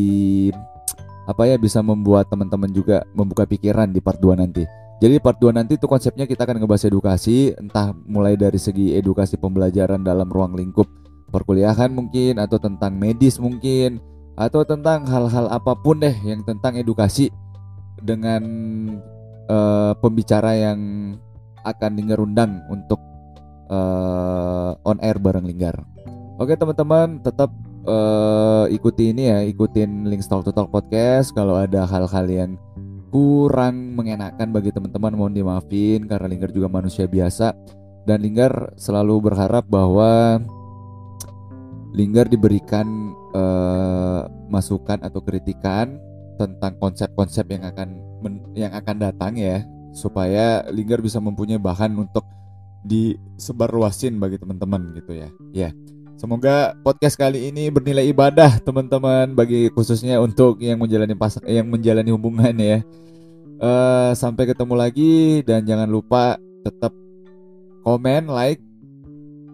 apa 1.25 1.49
ya 1.49 1.57
bisa 1.57 1.81
membuat 1.81 2.29
teman-teman 2.29 2.69
juga 2.73 3.05
membuka 3.17 3.49
pikiran 3.49 3.89
di 3.89 4.01
part 4.01 4.21
2 4.21 4.37
nanti. 4.37 4.84
Jadi 5.05 5.21
part 5.21 5.37
2 5.37 5.53
nanti 5.53 5.77
itu 5.77 5.85
konsepnya 5.85 6.25
kita 6.25 6.49
akan 6.49 6.65
ngebahas 6.65 6.89
edukasi 6.89 7.53
entah 7.61 7.93
mulai 8.09 8.41
dari 8.41 8.57
segi 8.57 8.97
edukasi 8.97 9.37
pembelajaran 9.37 10.01
dalam 10.01 10.33
ruang 10.33 10.57
lingkup 10.57 10.89
perkuliahan 11.29 11.93
mungkin 11.93 12.41
atau 12.41 12.57
tentang 12.57 12.97
medis 12.97 13.37
mungkin 13.37 14.01
atau 14.33 14.65
tentang 14.65 15.05
hal-hal 15.05 15.53
apa 15.53 15.77
pun 15.77 16.01
deh 16.01 16.17
yang 16.25 16.41
tentang 16.49 16.81
edukasi 16.81 17.29
dengan 18.01 18.41
uh, 19.53 19.93
pembicara 20.01 20.57
yang 20.57 20.81
akan 21.69 21.91
Linggar 22.01 22.25
undang 22.25 22.65
untuk 22.73 22.97
uh, 23.69 24.73
on 24.89 24.97
air 25.05 25.21
bareng 25.21 25.45
Linggar. 25.45 25.85
Oke 26.41 26.57
teman-teman 26.57 27.21
tetap 27.21 27.53
uh, 27.85 28.65
ikuti 28.73 29.13
ini 29.13 29.29
ya, 29.29 29.45
ikutin 29.45 30.09
link 30.09 30.25
Talk 30.25 30.49
to 30.49 30.53
Talk 30.53 30.73
podcast. 30.73 31.37
Kalau 31.37 31.61
ada 31.61 31.85
hal-hal 31.85 32.27
yang 32.27 32.51
kurang 33.15 33.95
mengenakan 33.95 34.51
bagi 34.51 34.75
teman-teman 34.75 35.15
mohon 35.15 35.39
dimaafin 35.39 36.03
karena 36.11 36.27
Linggar 36.27 36.51
juga 36.51 36.67
manusia 36.67 37.07
biasa 37.07 37.55
dan 38.11 38.19
Linggar 38.27 38.75
selalu 38.75 39.31
berharap 39.31 39.63
bahwa 39.71 40.43
Linggar 41.95 42.27
diberikan 42.27 43.15
uh, 43.31 44.27
masukan 44.51 44.99
atau 44.99 45.23
kritikan 45.23 45.95
tentang 46.43 46.75
konsep-konsep 46.83 47.47
yang 47.55 47.63
akan 47.63 48.03
yang 48.59 48.75
akan 48.75 48.99
datang 48.99 49.39
ya 49.39 49.63
supaya 49.95 50.67
Linggar 50.75 50.99
bisa 50.99 51.23
mempunyai 51.23 51.63
bahan 51.63 51.95
untuk 51.95 52.27
disebarluasin 52.83 54.19
bagi 54.19 54.43
teman-teman 54.43 54.91
gitu 54.99 55.15
ya. 55.15 55.31
Ya. 55.55 55.71
Semoga 56.25 56.73
podcast 56.81 57.21
kali 57.21 57.53
ini 57.53 57.69
bernilai 57.69 58.09
ibadah 58.09 58.57
teman-teman 58.65 59.37
bagi 59.37 59.69
khususnya 59.69 60.25
untuk 60.25 60.57
yang 60.57 60.81
menjalani 60.81 61.13
pasak 61.13 61.45
yang 61.45 61.69
menjalani 61.69 62.09
hubungan 62.17 62.57
ya. 62.57 62.81
Uh, 63.61 64.17
sampai 64.17 64.49
ketemu 64.49 64.73
lagi 64.73 65.45
dan 65.45 65.69
jangan 65.69 65.85
lupa 65.85 66.41
tetap 66.65 66.97
komen, 67.85 68.33
like, 68.33 68.57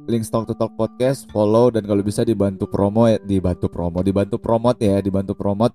link 0.06 0.22
Talk 0.30 0.46
to 0.46 0.54
Talk 0.54 0.78
podcast, 0.78 1.26
follow 1.34 1.74
dan 1.74 1.82
kalau 1.90 2.06
bisa 2.06 2.22
dibantu 2.22 2.70
promo, 2.70 3.10
dibantu 3.26 3.66
promo, 3.66 4.06
dibantu 4.06 4.38
promote 4.38 4.78
ya, 4.78 5.02
dibantu 5.02 5.34
promote 5.34 5.74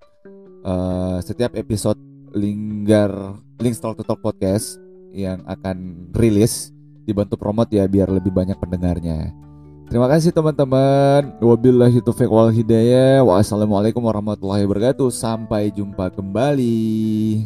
uh, 0.64 1.20
setiap 1.20 1.60
episode 1.60 2.00
Linggar 2.32 3.36
Link 3.60 3.76
Talk 3.84 4.00
to 4.00 4.08
Talk 4.08 4.24
podcast 4.24 4.80
yang 5.12 5.44
akan 5.44 6.08
rilis 6.16 6.72
dibantu 7.04 7.36
promote 7.36 7.76
ya 7.76 7.84
biar 7.84 8.08
lebih 8.08 8.32
banyak 8.32 8.56
pendengarnya. 8.64 9.44
Terima 9.86 10.10
kasih 10.10 10.34
teman-teman. 10.34 11.38
Wabillahi 11.38 12.02
taufiq 12.02 12.26
wal 12.26 12.50
hidayah. 12.50 13.22
Wassalamualaikum 13.22 14.02
warahmatullahi 14.02 14.66
wabarakatuh. 14.66 15.14
Sampai 15.14 15.70
jumpa 15.70 16.10
kembali. 16.10 17.46